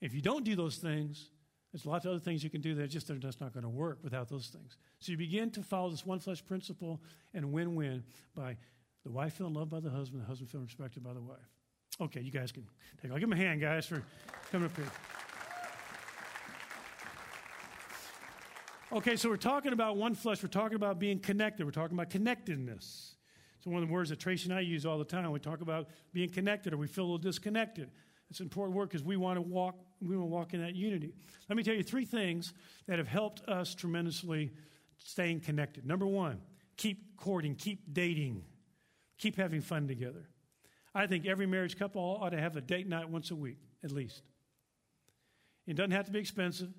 If 0.00 0.14
you 0.14 0.20
don't 0.20 0.44
do 0.44 0.54
those 0.54 0.76
things, 0.76 1.30
there's 1.72 1.86
lots 1.86 2.04
of 2.04 2.12
other 2.12 2.20
things 2.20 2.44
you 2.44 2.50
can 2.50 2.60
do 2.60 2.74
that 2.76 2.88
just 2.88 3.10
are 3.10 3.18
just 3.18 3.40
not 3.40 3.52
going 3.52 3.64
to 3.64 3.68
work 3.68 3.98
without 4.02 4.28
those 4.28 4.48
things. 4.48 4.76
So 5.00 5.12
you 5.12 5.18
begin 5.18 5.50
to 5.52 5.62
follow 5.62 5.90
this 5.90 6.06
one 6.06 6.18
flesh 6.18 6.44
principle 6.44 7.00
and 7.34 7.52
win 7.52 7.74
win 7.74 8.04
by 8.34 8.56
the 9.04 9.10
wife 9.10 9.34
feeling 9.34 9.54
loved 9.54 9.70
by 9.70 9.80
the 9.80 9.90
husband, 9.90 10.22
the 10.22 10.26
husband 10.26 10.50
feeling 10.50 10.66
respected 10.66 11.02
by 11.02 11.12
the 11.12 11.20
wife. 11.20 11.38
Okay, 12.00 12.20
you 12.20 12.30
guys 12.30 12.52
can 12.52 12.66
take. 13.00 13.10
I'll 13.10 13.18
give 13.18 13.28
them 13.28 13.38
a 13.38 13.42
hand, 13.42 13.60
guys, 13.60 13.86
for 13.86 14.02
coming 14.52 14.66
up 14.66 14.76
here. 14.76 14.90
Okay, 18.92 19.16
so 19.16 19.28
we're 19.28 19.36
talking 19.36 19.72
about 19.72 19.96
one 19.96 20.14
flesh. 20.14 20.42
We're 20.42 20.48
talking 20.48 20.76
about 20.76 20.98
being 20.98 21.18
connected. 21.18 21.64
We're 21.64 21.72
talking 21.72 21.96
about 21.96 22.10
connectedness. 22.10 23.15
So 23.66 23.72
one 23.72 23.82
of 23.82 23.88
the 23.88 23.92
words 23.92 24.10
that 24.10 24.20
Tracy 24.20 24.48
and 24.48 24.56
I 24.56 24.60
use 24.60 24.86
all 24.86 24.96
the 24.96 25.04
time. 25.04 25.28
We 25.32 25.40
talk 25.40 25.60
about 25.60 25.88
being 26.12 26.30
connected, 26.30 26.72
or 26.72 26.76
we 26.76 26.86
feel 26.86 27.02
a 27.02 27.06
little 27.06 27.18
disconnected. 27.18 27.90
It's 28.30 28.38
important 28.38 28.76
work 28.76 28.90
because 28.90 29.02
we 29.02 29.16
want 29.16 29.38
to 29.38 29.42
walk. 29.42 29.74
We 30.00 30.16
want 30.16 30.30
to 30.30 30.32
walk 30.32 30.54
in 30.54 30.60
that 30.62 30.76
unity. 30.76 31.12
Let 31.48 31.56
me 31.56 31.64
tell 31.64 31.74
you 31.74 31.82
three 31.82 32.04
things 32.04 32.54
that 32.86 32.98
have 32.98 33.08
helped 33.08 33.42
us 33.48 33.74
tremendously 33.74 34.52
staying 34.98 35.40
connected. 35.40 35.84
Number 35.84 36.06
one, 36.06 36.40
keep 36.76 37.16
courting, 37.16 37.56
keep 37.56 37.92
dating, 37.92 38.44
keep 39.18 39.34
having 39.34 39.60
fun 39.60 39.88
together. 39.88 40.28
I 40.94 41.08
think 41.08 41.26
every 41.26 41.46
marriage 41.46 41.76
couple 41.76 42.00
ought 42.00 42.30
to 42.30 42.40
have 42.40 42.54
a 42.54 42.60
date 42.60 42.86
night 42.86 43.08
once 43.10 43.32
a 43.32 43.36
week, 43.36 43.58
at 43.82 43.90
least. 43.90 44.22
It 45.66 45.74
doesn't 45.74 45.90
have 45.90 46.06
to 46.06 46.12
be 46.12 46.20
expensive. 46.20 46.72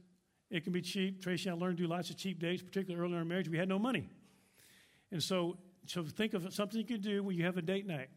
It 0.50 0.64
can 0.64 0.72
be 0.72 0.82
cheap. 0.82 1.22
Tracy 1.22 1.50
and 1.50 1.60
I 1.60 1.66
learned 1.66 1.80
to 1.80 1.84
do 1.84 1.90
lots 1.90 2.10
of 2.10 2.16
cheap 2.16 2.40
dates, 2.40 2.64
particularly 2.64 3.04
early 3.04 3.12
in 3.12 3.20
our 3.20 3.26
marriage. 3.26 3.50
We 3.50 3.58
had 3.58 3.68
no 3.68 3.78
money. 3.78 4.08
And 5.12 5.22
so, 5.22 5.58
so 5.90 6.04
think 6.04 6.34
of 6.34 6.54
something 6.54 6.80
you 6.80 6.86
can 6.86 7.02
do 7.02 7.24
when 7.24 7.36
you 7.36 7.46
have 7.46 7.58
a 7.58 7.62
date 7.62 7.88
night. 7.88 8.10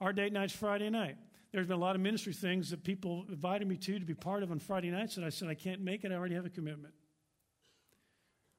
Our 0.00 0.12
date 0.12 0.32
night's 0.32 0.52
Friday 0.52 0.90
night. 0.90 1.16
There's 1.52 1.66
been 1.66 1.76
a 1.76 1.80
lot 1.80 1.94
of 1.94 2.02
ministry 2.02 2.32
things 2.32 2.70
that 2.70 2.84
people 2.84 3.24
invited 3.28 3.66
me 3.66 3.76
to 3.76 3.98
to 3.98 4.04
be 4.04 4.14
part 4.14 4.42
of 4.42 4.50
on 4.50 4.58
Friday 4.58 4.90
nights, 4.90 5.16
and 5.16 5.24
I 5.24 5.30
said, 5.30 5.48
I 5.48 5.54
can't 5.54 5.80
make 5.80 6.04
it. 6.04 6.12
I 6.12 6.14
already 6.14 6.34
have 6.34 6.44
a 6.44 6.50
commitment. 6.50 6.94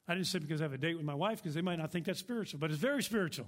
I 0.08 0.16
didn't 0.16 0.28
say 0.28 0.40
because 0.40 0.60
I 0.60 0.64
have 0.66 0.74
a 0.74 0.78
date 0.78 0.96
with 0.96 1.06
my 1.06 1.14
wife, 1.14 1.38
because 1.38 1.54
they 1.54 1.62
might 1.62 1.78
not 1.78 1.92
think 1.92 2.06
that's 2.06 2.20
spiritual, 2.20 2.60
but 2.60 2.72
it's 2.72 2.80
very 2.80 3.04
spiritual. 3.04 3.46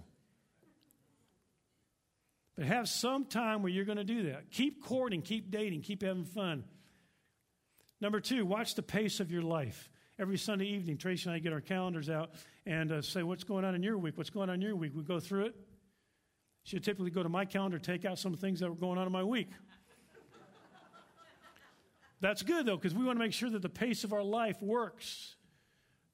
But 2.55 2.65
have 2.65 2.87
some 2.87 3.25
time 3.25 3.63
where 3.63 3.71
you're 3.71 3.85
going 3.85 3.97
to 3.97 4.03
do 4.03 4.23
that. 4.23 4.51
Keep 4.51 4.83
courting, 4.83 5.23
keep 5.23 5.49
dating, 5.49 5.81
keep 5.81 6.03
having 6.03 6.25
fun. 6.25 6.63
Number 7.99 8.19
two, 8.19 8.45
watch 8.45 8.75
the 8.75 8.83
pace 8.83 9.19
of 9.19 9.31
your 9.31 9.41
life. 9.41 9.89
Every 10.19 10.37
Sunday 10.37 10.65
evening, 10.65 10.97
Tracy 10.97 11.29
and 11.29 11.35
I 11.35 11.39
get 11.39 11.53
our 11.53 11.61
calendars 11.61 12.09
out 12.09 12.31
and 12.65 12.91
uh, 12.91 13.01
say, 13.01 13.23
What's 13.23 13.43
going 13.43 13.65
on 13.65 13.75
in 13.75 13.83
your 13.83 13.97
week? 13.97 14.17
What's 14.17 14.29
going 14.29 14.49
on 14.49 14.55
in 14.55 14.61
your 14.61 14.75
week? 14.75 14.91
We 14.95 15.03
go 15.03 15.19
through 15.19 15.45
it. 15.45 15.55
She 16.63 16.75
would 16.75 16.83
typically 16.83 17.09
go 17.09 17.23
to 17.23 17.29
my 17.29 17.45
calendar, 17.45 17.79
take 17.79 18.05
out 18.05 18.19
some 18.19 18.35
things 18.35 18.59
that 18.59 18.69
were 18.69 18.75
going 18.75 18.97
on 18.97 19.07
in 19.07 19.11
my 19.11 19.23
week. 19.23 19.49
That's 22.19 22.43
good, 22.43 22.67
though, 22.67 22.77
because 22.77 22.93
we 22.93 23.03
want 23.03 23.17
to 23.17 23.23
make 23.23 23.33
sure 23.33 23.49
that 23.49 23.63
the 23.63 23.69
pace 23.69 24.03
of 24.03 24.13
our 24.13 24.23
life 24.23 24.61
works 24.61 25.35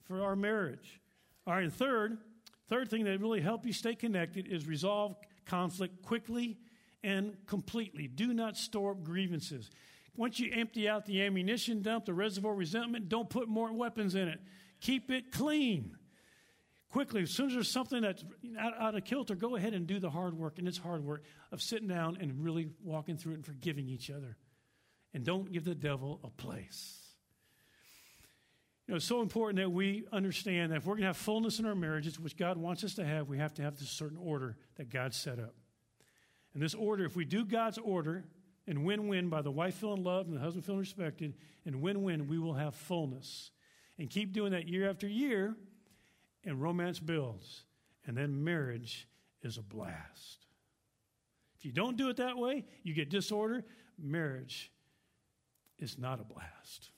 for 0.05 0.23
our 0.23 0.37
marriage. 0.37 1.01
All 1.45 1.53
right, 1.53 1.63
and 1.63 1.73
third, 1.73 2.17
third 2.69 2.89
thing 2.89 3.03
that 3.03 3.19
really 3.19 3.41
help 3.41 3.65
you 3.65 3.73
stay 3.73 3.93
connected 3.93 4.47
is 4.47 4.65
resolve 4.67 5.17
conflict 5.45 6.01
quickly 6.01 6.57
and 7.03 7.35
completely. 7.45 8.07
Do 8.07 8.33
not 8.33 8.55
store 8.55 8.91
up 8.91 9.03
grievances. 9.03 9.69
Once 10.17 10.39
you 10.39 10.51
empty 10.51 10.89
out 10.89 11.05
the 11.05 11.21
ammunition 11.21 11.81
dump, 11.81 12.05
the 12.05 12.13
reservoir 12.13 12.53
resentment, 12.55 13.07
don't 13.07 13.29
put 13.29 13.47
more 13.47 13.71
weapons 13.71 14.15
in 14.15 14.27
it. 14.27 14.39
Keep 14.81 15.11
it 15.11 15.31
clean 15.31 15.95
quickly, 16.89 17.21
as 17.21 17.31
soon 17.31 17.47
as 17.47 17.53
there's 17.53 17.69
something 17.69 18.01
that's 18.01 18.23
out, 18.59 18.73
out 18.79 18.95
of 18.95 19.03
kilter, 19.03 19.35
go 19.35 19.55
ahead 19.55 19.73
and 19.73 19.87
do 19.87 19.99
the 19.99 20.09
hard 20.09 20.33
work. 20.33 20.57
And 20.57 20.67
it's 20.67 20.77
hard 20.77 21.03
work 21.03 21.23
of 21.51 21.61
sitting 21.61 21.87
down 21.87 22.17
and 22.19 22.43
really 22.43 22.69
walking 22.83 23.17
through 23.17 23.33
it 23.33 23.35
and 23.35 23.45
forgiving 23.45 23.87
each 23.87 24.09
other. 24.09 24.37
And 25.13 25.23
don't 25.23 25.51
give 25.51 25.63
the 25.63 25.75
devil 25.75 26.19
a 26.23 26.29
place. 26.29 27.03
You 28.87 28.93
know, 28.93 28.95
it's 28.97 29.05
so 29.05 29.21
important 29.21 29.57
that 29.57 29.69
we 29.69 30.05
understand 30.13 30.71
that 30.71 30.77
if 30.77 30.85
we're 30.85 30.93
going 30.93 31.01
to 31.01 31.07
have 31.07 31.17
fullness 31.17 31.59
in 31.59 31.65
our 31.65 31.75
marriages, 31.75 32.19
which 32.19 32.37
God 32.37 32.57
wants 32.57 32.83
us 32.83 32.95
to 32.95 33.05
have, 33.05 33.27
we 33.27 33.37
have 33.37 33.53
to 33.55 33.61
have 33.61 33.77
this 33.77 33.89
certain 33.89 34.17
order 34.17 34.57
that 34.77 34.89
God 34.89 35.13
set 35.13 35.39
up. 35.39 35.55
And 36.53 36.63
this 36.63 36.73
order, 36.73 37.03
if 37.05 37.15
we 37.15 37.25
do 37.25 37.43
God's 37.43 37.77
order 37.77 38.25
and 38.67 38.83
win 38.83 39.07
win 39.07 39.29
by 39.29 39.41
the 39.41 39.51
wife 39.51 39.75
feeling 39.75 40.03
loved 40.03 40.27
and 40.27 40.37
the 40.37 40.41
husband 40.41 40.65
feeling 40.65 40.79
respected, 40.79 41.35
and 41.65 41.81
win 41.81 42.03
win, 42.03 42.27
we 42.27 42.37
will 42.37 42.53
have 42.53 42.75
fullness. 42.75 43.51
And 43.97 44.09
keep 44.09 44.33
doing 44.33 44.51
that 44.51 44.67
year 44.67 44.89
after 44.89 45.07
year, 45.07 45.55
and 46.45 46.61
romance 46.61 46.99
builds, 46.99 47.63
and 48.05 48.15
then 48.15 48.43
marriage 48.43 49.07
is 49.41 49.57
a 49.57 49.61
blast. 49.61 50.45
If 51.57 51.65
you 51.65 51.71
don't 51.71 51.97
do 51.97 52.09
it 52.09 52.17
that 52.17 52.37
way, 52.37 52.65
you 52.83 52.93
get 52.93 53.09
disorder. 53.09 53.63
Marriage 53.97 54.71
is 55.79 55.97
not 55.97 56.19
a 56.19 56.23
blast. 56.23 56.91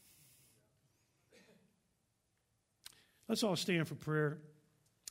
Let's 3.28 3.44
all 3.44 3.56
stand 3.56 3.88
for 3.88 3.96
prayer. 3.96 4.40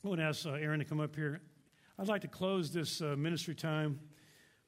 I 0.03 0.07
want 0.07 0.19
to 0.19 0.25
ask 0.25 0.45
uh, 0.45 0.51
Aaron 0.51 0.79
to 0.79 0.85
come 0.85 0.99
up 0.99 1.15
here. 1.15 1.41
I'd 1.97 2.07
like 2.07 2.21
to 2.21 2.27
close 2.27 2.71
this 2.71 3.01
uh, 3.01 3.15
ministry 3.17 3.55
time 3.55 3.99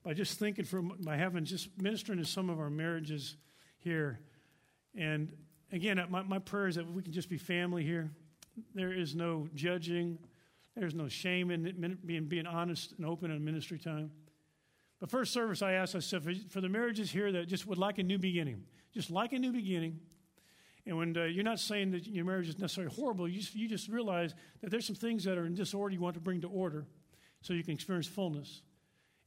by 0.04 0.14
just 0.14 0.40
thinking 0.40 0.66
from 0.66 0.98
by 1.04 1.16
having 1.16 1.46
just 1.46 1.70
ministering 1.80 2.20
to 2.20 2.26
some 2.26 2.50
of 2.50 2.60
our 2.60 2.70
marriages 2.70 3.36
here. 3.78 4.20
And 4.96 5.32
again, 5.72 6.04
my, 6.10 6.24
my 6.24 6.40
prayer 6.40 6.68
is 6.68 6.76
that 6.76 6.92
we 6.92 7.02
can 7.02 7.12
just 7.12 7.30
be 7.30 7.38
family 7.38 7.84
here. 7.84 8.12
There 8.74 8.92
is 8.92 9.16
no 9.16 9.48
judging. 9.56 10.18
There's 10.76 10.96
no 10.96 11.08
shame 11.08 11.52
in 11.52 11.98
being, 12.06 12.26
being 12.26 12.48
honest 12.48 12.94
and 12.98 13.06
open 13.06 13.32
in 13.32 13.44
ministry 13.44 13.78
time. 13.78 14.12
But 15.00 15.10
first 15.10 15.34
service, 15.34 15.62
I 15.62 15.74
asked, 15.74 15.96
I 15.96 16.00
said, 16.00 16.24
for, 16.24 16.34
for 16.50 16.62
the 16.62 16.70
marriages 16.70 17.12
here 17.12 17.32
that 17.32 17.48
just 17.48 17.66
would 17.68 17.78
like 17.78 17.98
a 17.98 18.04
new 18.04 18.18
beginning, 18.18 18.64
just 18.94 19.10
like 19.10 19.34
a 19.34 19.40
new 19.40 19.52
beginning. 19.52 20.00
And 20.86 20.98
when 20.98 21.18
uh, 21.18 21.24
you're 21.24 21.44
not 21.44 21.60
saying 21.60 21.92
that 21.92 22.08
your 22.08 22.26
marriage 22.26 22.50
is 22.50 22.58
necessarily 22.58 22.94
horrible, 22.94 23.28
you 23.28 23.40
just, 23.40 23.56
you 23.56 23.68
just 23.68 23.90
realize 23.90 24.34
that 24.62 24.70
there's 24.70 24.86
some 24.86 24.96
things 24.96 25.24
that 25.26 25.38
are 25.38 25.46
in 25.46 25.56
disorder 25.56 25.94
you 25.94 26.02
want 26.02 26.16
to 26.16 26.22
bring 26.22 26.42
to 26.42 26.48
order 26.48 26.86
so 27.42 27.54
you 27.54 27.64
can 27.64 27.74
experience 27.74 28.08
fullness. 28.08 28.62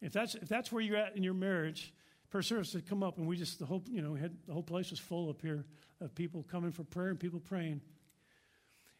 If 0.00 0.12
that's, 0.12 0.34
if 0.34 0.48
that's 0.48 0.70
where 0.70 0.82
you're 0.82 0.96
at 0.96 1.16
in 1.16 1.22
your 1.22 1.34
marriage, 1.34 1.92
per 2.30 2.42
service 2.42 2.72
had 2.72 2.88
come 2.88 3.02
up 3.02 3.18
and 3.18 3.26
we 3.26 3.36
just, 3.36 3.58
the 3.58 3.64
whole, 3.64 3.82
you 3.88 4.02
know, 4.02 4.14
had, 4.14 4.36
the 4.46 4.52
whole 4.52 4.62
place 4.62 4.90
was 4.90 4.98
full 4.98 5.30
up 5.30 5.40
here 5.40 5.64
of 6.00 6.14
people 6.14 6.44
coming 6.50 6.72
for 6.72 6.84
prayer 6.84 7.08
and 7.08 7.18
people 7.18 7.40
praying. 7.40 7.80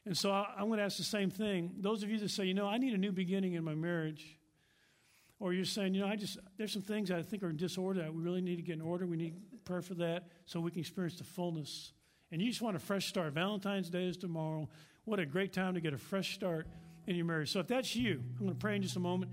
And 0.07 0.16
so 0.16 0.30
I, 0.30 0.54
I'm 0.57 0.68
going 0.68 0.78
to 0.78 0.85
ask 0.85 0.96
the 0.96 1.02
same 1.02 1.30
thing. 1.30 1.72
Those 1.78 2.02
of 2.02 2.11
you 2.11 2.18
that 2.18 2.30
say, 2.30 2.44
you 2.44 2.54
know, 2.54 2.66
I 2.66 2.78
need 2.78 2.94
a 2.94 2.98
new 2.98 3.12
beginning 3.12 3.54
in 3.54 3.64
my 3.64 3.74
marriage, 3.74 4.38
or 5.40 5.52
you're 5.52 5.64
saying, 5.64 5.94
you 5.94 6.00
know, 6.02 6.07
I 6.07 6.16
just, 6.16 6.38
there's 6.57 6.72
some 6.72 6.83
things 6.83 7.11
I 7.11 7.22
think 7.22 7.42
are 7.42 7.50
in 7.50 7.57
disorder 7.57 8.02
that 8.02 8.14
we 8.14 8.22
really 8.22 8.40
need 8.40 8.57
to 8.57 8.62
get 8.62 8.74
in 8.74 8.83
order. 8.83 9.07
We 9.07 9.16
need 9.16 9.35
prayer 9.64 9.83
for 9.83 9.94
that 9.94 10.28
so 10.46 10.61
we 10.61 10.70
can 10.70 10.80
experience 10.80 11.16
the 11.16 11.24
fullness. 11.24 11.92
And 12.30 12.40
you 12.40 12.48
just 12.48 12.62
want 12.62 12.76
a 12.76 12.80
fresh 12.80 13.07
start. 13.07 13.33
Valentine's 13.33 13.90
Day 13.90 14.07
is 14.07 14.16
tomorrow. 14.16 14.68
What 15.04 15.18
a 15.18 15.26
great 15.26 15.52
time 15.52 15.74
to 15.74 15.80
get 15.80 15.92
a 15.92 15.98
fresh 15.98 16.35
start 16.35 16.66
in 17.07 17.16
your 17.16 17.26
marriage. 17.26 17.52
So 17.52 17.61
if 17.61 17.66
that's 17.66 17.94
you, 17.96 18.22
I'm 18.38 18.46
going 18.46 18.50
to 18.50 18.59
pray 18.59 18.76
in 18.76 18.83
just 18.83 18.96
a 18.96 19.00
moment. 19.00 19.33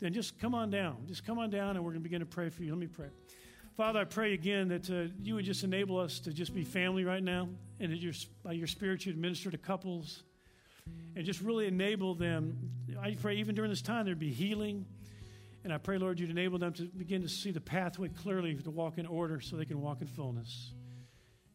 Then 0.00 0.12
just 0.12 0.38
come 0.38 0.54
on 0.54 0.70
down. 0.70 1.04
Just 1.06 1.24
come 1.24 1.38
on 1.38 1.50
down 1.50 1.76
and 1.76 1.84
we're 1.84 1.92
going 1.92 2.02
to 2.02 2.08
begin 2.08 2.20
to 2.20 2.26
pray 2.26 2.50
for 2.50 2.62
you. 2.62 2.70
Let 2.70 2.78
me 2.80 2.86
pray. 2.86 3.08
Father, 3.76 4.00
I 4.00 4.04
pray 4.04 4.34
again 4.34 4.68
that 4.68 4.88
uh, 4.88 5.12
you 5.20 5.34
would 5.34 5.44
just 5.44 5.64
enable 5.64 5.98
us 5.98 6.20
to 6.20 6.32
just 6.32 6.54
be 6.54 6.62
family 6.62 7.04
right 7.04 7.22
now, 7.22 7.48
and 7.80 7.90
that 7.90 7.98
your, 7.98 8.12
by 8.44 8.52
your 8.52 8.68
Spirit 8.68 9.04
you'd 9.04 9.18
minister 9.18 9.50
to 9.50 9.58
couples, 9.58 10.22
and 11.16 11.24
just 11.24 11.40
really 11.40 11.66
enable 11.66 12.14
them. 12.14 12.56
I 13.00 13.16
pray 13.20 13.34
even 13.36 13.56
during 13.56 13.70
this 13.70 13.82
time 13.82 14.04
there'd 14.04 14.16
be 14.16 14.30
healing, 14.30 14.86
and 15.64 15.72
I 15.72 15.78
pray, 15.78 15.98
Lord, 15.98 16.20
you'd 16.20 16.30
enable 16.30 16.56
them 16.56 16.72
to 16.74 16.84
begin 16.84 17.22
to 17.22 17.28
see 17.28 17.50
the 17.50 17.60
pathway 17.60 18.10
clearly 18.10 18.54
to 18.54 18.70
walk 18.70 18.98
in 18.98 19.06
order 19.06 19.40
so 19.40 19.56
they 19.56 19.64
can 19.64 19.80
walk 19.80 20.02
in 20.02 20.06
fullness. 20.06 20.72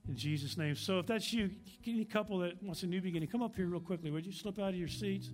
In 0.09 0.17
Jesus' 0.17 0.57
name. 0.57 0.75
So 0.75 0.99
if 0.99 1.05
that's 1.05 1.31
you, 1.31 1.51
any 1.87 2.03
couple 2.03 2.39
that 2.39 2.61
wants 2.61 2.83
a 2.83 2.87
new 2.87 2.99
beginning, 2.99 3.29
come 3.29 3.43
up 3.43 3.55
here 3.55 3.67
real 3.67 3.79
quickly. 3.79 4.11
Would 4.11 4.25
you 4.25 4.33
slip 4.33 4.59
out 4.59 4.69
of 4.69 4.75
your 4.75 4.87
seats? 4.89 5.29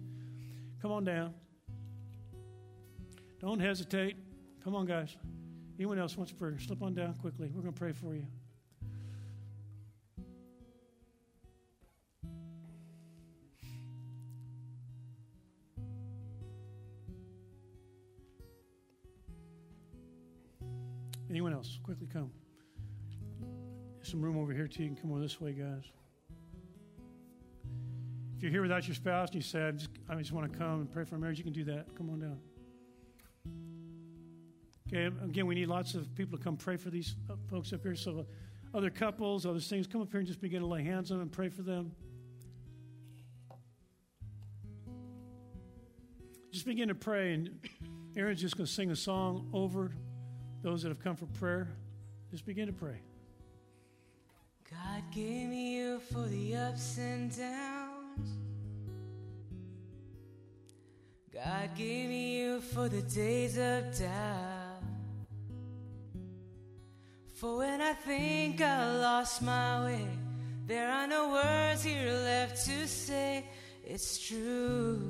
Come 0.82 0.92
on 0.92 1.04
down. 1.04 1.34
Don't 3.40 3.60
hesitate. 3.60 4.16
Come 4.64 4.76
on, 4.76 4.86
guys. 4.86 5.16
Anyone 5.78 6.00
else 6.00 6.18
wants 6.18 6.32
prayer? 6.32 6.58
Slip 6.58 6.82
on 6.82 6.94
down 6.94 7.14
quickly. 7.16 7.52
We're 7.54 7.62
going 7.62 7.74
to 7.74 7.80
pray 7.80 7.92
for 7.92 8.16
you. 8.16 8.26
Anyone 21.30 21.52
else? 21.52 21.80
Quickly 21.84 22.08
come. 22.08 22.32
There's 23.98 24.10
some 24.10 24.22
room 24.22 24.38
over 24.38 24.54
here 24.54 24.68
too. 24.68 24.84
You 24.84 24.90
can 24.90 24.98
come 24.98 25.12
over 25.12 25.20
this 25.20 25.42
way, 25.42 25.52
guys. 25.52 25.84
If 28.38 28.44
you're 28.44 28.52
here 28.52 28.62
without 28.62 28.88
your 28.88 28.96
spouse 28.96 29.30
and 29.30 29.36
you 29.36 29.42
say, 29.42 29.68
I 29.68 29.72
just, 29.72 29.90
I 30.08 30.16
just 30.16 30.32
want 30.32 30.50
to 30.52 30.58
come 30.58 30.82
and 30.82 30.90
pray 30.90 31.04
for 31.04 31.18
marriage, 31.18 31.38
you 31.38 31.44
can 31.44 31.52
do 31.52 31.66
that. 31.66 31.94
Come 31.98 32.10
on 32.10 32.20
down. 32.20 32.40
Okay, 34.88 35.06
again, 35.24 35.48
we 35.48 35.56
need 35.56 35.68
lots 35.68 35.96
of 35.96 36.14
people 36.16 36.38
to 36.38 36.44
come 36.44 36.58
pray 36.58 36.78
for 36.78 36.92
these 36.92 37.16
folks 37.50 37.74
up 37.74 37.82
here. 37.82 37.96
So, 37.96 38.26
other 38.74 38.92
couples, 38.92 39.46
other 39.46 39.60
things, 39.60 39.88
come 39.88 40.02
up 40.02 40.12
here 40.12 40.20
and 40.20 40.28
just 40.28 40.42
begin 40.42 40.62
to 40.62 40.68
lay 40.68 40.84
hands 40.84 41.12
on 41.12 41.18
them 41.18 41.24
and 41.24 41.32
pray 41.32 41.50
for 41.50 41.64
them. 41.64 41.92
Just 46.52 46.68
begin 46.68 46.88
to 46.90 46.96
pray, 46.96 47.34
and 47.34 47.60
Aaron's 48.16 48.42
just 48.42 48.58
going 48.58 48.68
to 48.68 48.72
sing 48.72 48.92
a 48.92 48.96
song 48.96 49.50
over 49.54 49.92
those 50.62 50.84
that 50.84 50.90
have 50.90 51.00
come 51.00 51.16
for 51.16 51.26
prayer. 51.26 51.68
Just 52.30 52.46
begin 52.46 52.68
to 52.68 52.74
pray. 52.74 53.02
God 54.70 55.04
gave 55.12 55.50
me 55.50 55.78
you 55.78 56.00
for 56.00 56.28
the 56.28 56.56
ups 56.56 56.98
and 56.98 57.36
downs. 57.36 58.30
God 61.34 61.76
gave 61.76 62.08
me 62.08 62.40
you 62.40 62.62
for 62.62 62.88
the 62.88 63.02
days 63.02 63.58
of 63.58 63.98
doubt. 63.98 64.55
For 67.36 67.58
when 67.58 67.82
I 67.82 67.92
think 67.92 68.62
I 68.62 68.96
lost 68.96 69.42
my 69.42 69.84
way, 69.84 70.08
there 70.68 70.90
are 70.90 71.06
no 71.06 71.32
words 71.32 71.84
here 71.84 72.10
left 72.10 72.66
to 72.66 72.88
say. 72.88 73.44
It's 73.84 74.26
true. 74.26 75.02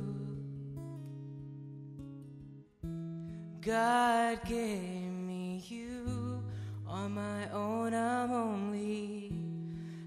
God 3.62 4.40
gave 4.44 5.12
me 5.30 5.64
you. 5.68 6.44
On 6.88 7.14
my 7.14 7.48
own, 7.52 7.94
I'm 7.94 8.32
only 8.32 9.32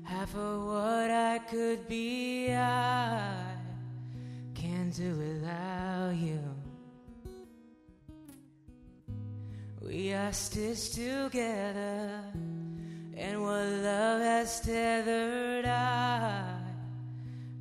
half 0.02 0.35
of 0.35 0.64
what 0.64 1.12
I 1.12 1.38
could 1.48 1.87
be. 1.87 2.52
I 2.52 3.33
can't 4.54 4.92
do 4.92 5.14
without 5.14 6.16
you. 6.16 6.40
We 10.09 10.14
are 10.14 10.33
stitched 10.33 10.94
together, 10.94 12.23
and 13.14 13.42
what 13.42 13.66
love 13.66 14.23
has 14.23 14.59
tethered, 14.62 15.66
I 15.66 16.61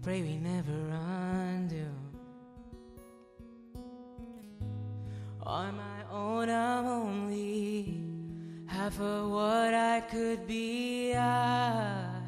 pray 0.01 0.21
we 0.21 0.37
never 0.37 0.71
undo. 0.71 1.87
On 5.43 5.75
my 5.75 5.99
own, 6.09 6.49
I'm 6.49 6.85
only 6.85 8.01
half 8.65 8.97
of 9.01 9.29
what 9.29 9.73
I 9.73 9.99
could 10.09 10.47
be. 10.47 11.13
I 11.17 12.21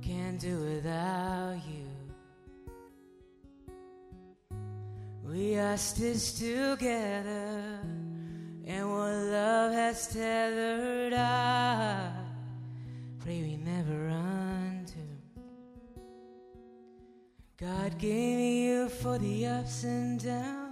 can't 0.00 0.40
do 0.40 0.56
without 0.56 1.60
you. 1.68 1.86
We 5.22 5.58
are 5.58 5.76
stitched 5.76 6.38
together 6.38 7.97
and 8.68 8.86
what 8.86 9.14
love 9.32 9.72
has 9.72 10.08
tethered, 10.08 11.14
I 11.14 12.12
pray 13.18 13.40
we 13.40 13.56
never 13.56 14.08
run 14.08 14.84
to. 14.86 16.02
God 17.56 17.96
gave 17.98 18.36
me 18.36 18.66
you 18.66 18.90
for 18.90 19.16
the 19.16 19.46
ups 19.46 19.84
and 19.84 20.22
downs. 20.22 20.68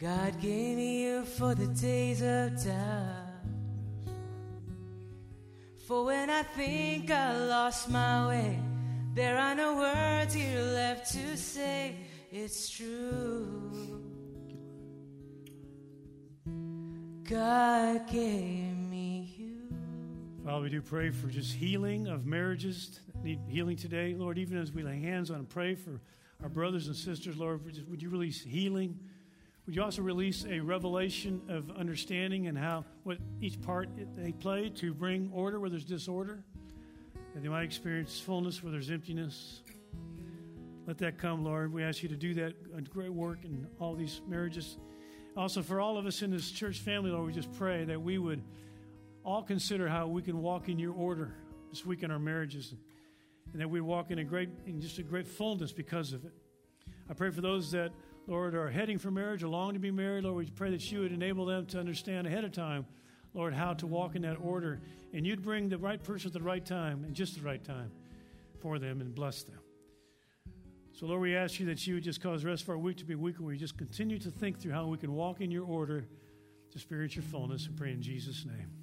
God 0.00 0.40
gave 0.40 0.76
me 0.76 1.04
you 1.04 1.24
for 1.24 1.54
the 1.54 1.68
days 1.68 2.20
of 2.20 2.64
doubt. 2.64 3.28
For 5.86 6.04
when 6.06 6.28
I 6.28 6.42
think 6.42 7.12
I 7.12 7.36
lost 7.36 7.88
my 7.88 8.26
way, 8.26 8.58
there 9.14 9.38
are 9.38 9.54
no 9.54 9.76
words 9.76 10.34
here 10.34 10.60
left 10.60 11.12
to 11.12 11.36
say. 11.36 11.94
It's 12.32 12.68
true. 12.68 13.99
God 17.30 18.10
gave 18.10 18.76
me 18.76 19.32
you. 19.38 19.60
Father, 20.44 20.62
we 20.62 20.68
do 20.68 20.82
pray 20.82 21.10
for 21.10 21.28
just 21.28 21.52
healing 21.52 22.08
of 22.08 22.26
marriages 22.26 22.98
that 23.06 23.22
need 23.22 23.38
healing 23.46 23.76
today. 23.76 24.14
Lord, 24.18 24.36
even 24.36 24.58
as 24.58 24.72
we 24.72 24.82
lay 24.82 24.98
hands 24.98 25.30
on 25.30 25.36
and 25.36 25.48
pray 25.48 25.76
for 25.76 26.00
our 26.42 26.48
brothers 26.48 26.88
and 26.88 26.96
sisters, 26.96 27.36
Lord, 27.36 27.64
would 27.88 28.02
you 28.02 28.08
release 28.08 28.42
healing? 28.42 28.98
Would 29.66 29.76
you 29.76 29.82
also 29.84 30.02
release 30.02 30.44
a 30.44 30.58
revelation 30.58 31.40
of 31.48 31.70
understanding 31.70 32.48
and 32.48 32.58
how 32.58 32.84
what 33.04 33.18
each 33.40 33.60
part 33.60 33.88
they 34.16 34.32
play 34.32 34.68
to 34.70 34.92
bring 34.92 35.30
order 35.32 35.60
where 35.60 35.70
there's 35.70 35.84
disorder? 35.84 36.42
And 37.36 37.44
they 37.44 37.48
might 37.48 37.62
experience 37.62 38.18
fullness 38.18 38.60
where 38.60 38.72
there's 38.72 38.90
emptiness. 38.90 39.60
Let 40.84 40.98
that 40.98 41.16
come, 41.16 41.44
Lord. 41.44 41.72
We 41.72 41.84
ask 41.84 42.02
you 42.02 42.08
to 42.08 42.16
do 42.16 42.34
that 42.34 42.90
great 42.90 43.12
work 43.12 43.44
in 43.44 43.68
all 43.78 43.94
these 43.94 44.20
marriages. 44.26 44.78
Also, 45.40 45.62
for 45.62 45.80
all 45.80 45.96
of 45.96 46.04
us 46.04 46.20
in 46.20 46.30
this 46.30 46.50
church 46.50 46.80
family, 46.80 47.10
Lord, 47.10 47.26
we 47.26 47.32
just 47.32 47.50
pray 47.54 47.84
that 47.84 48.02
we 48.02 48.18
would 48.18 48.42
all 49.24 49.42
consider 49.42 49.88
how 49.88 50.06
we 50.06 50.20
can 50.20 50.42
walk 50.42 50.68
in 50.68 50.78
your 50.78 50.92
order 50.92 51.34
this 51.70 51.86
week 51.86 52.02
in 52.02 52.10
our 52.10 52.18
marriages, 52.18 52.74
and 53.54 53.62
that 53.62 53.70
we 53.70 53.80
walk 53.80 54.10
in 54.10 54.18
a 54.18 54.24
great, 54.24 54.50
in 54.66 54.82
just 54.82 54.98
a 54.98 55.02
great 55.02 55.26
fullness 55.26 55.72
because 55.72 56.12
of 56.12 56.26
it. 56.26 56.32
I 57.08 57.14
pray 57.14 57.30
for 57.30 57.40
those 57.40 57.70
that, 57.70 57.90
Lord, 58.26 58.54
are 58.54 58.68
heading 58.68 58.98
for 58.98 59.10
marriage 59.10 59.42
or 59.42 59.48
long 59.48 59.72
to 59.72 59.78
be 59.78 59.90
married. 59.90 60.24
Lord, 60.24 60.36
we 60.36 60.50
pray 60.50 60.72
that 60.72 60.92
you 60.92 61.00
would 61.00 61.12
enable 61.12 61.46
them 61.46 61.64
to 61.68 61.80
understand 61.80 62.26
ahead 62.26 62.44
of 62.44 62.52
time, 62.52 62.84
Lord, 63.32 63.54
how 63.54 63.72
to 63.72 63.86
walk 63.86 64.16
in 64.16 64.22
that 64.22 64.36
order, 64.42 64.82
and 65.14 65.26
you'd 65.26 65.40
bring 65.40 65.70
the 65.70 65.78
right 65.78 66.02
person 66.02 66.28
at 66.28 66.34
the 66.34 66.42
right 66.42 66.66
time 66.66 67.02
and 67.02 67.14
just 67.14 67.36
the 67.36 67.42
right 67.42 67.64
time 67.64 67.92
for 68.60 68.78
them 68.78 69.00
and 69.00 69.14
bless 69.14 69.42
them. 69.44 69.59
So, 71.00 71.06
Lord, 71.06 71.22
we 71.22 71.34
ask 71.34 71.58
you 71.58 71.64
that 71.64 71.86
you 71.86 71.94
would 71.94 72.04
just 72.04 72.20
cause 72.20 72.42
the 72.42 72.48
rest 72.48 72.64
of 72.64 72.68
our 72.68 72.76
week 72.76 72.98
to 72.98 73.06
be 73.06 73.14
a 73.14 73.16
week 73.16 73.36
where 73.38 73.48
we 73.48 73.56
just 73.56 73.78
continue 73.78 74.18
to 74.18 74.30
think 74.30 74.60
through 74.60 74.72
how 74.72 74.86
we 74.86 74.98
can 74.98 75.14
walk 75.14 75.40
in 75.40 75.50
your 75.50 75.64
order 75.64 76.02
to 76.02 76.74
experience 76.74 77.16
your 77.16 77.22
fullness 77.22 77.66
and 77.68 77.74
pray 77.74 77.92
in 77.92 78.02
Jesus' 78.02 78.44
name. 78.44 78.79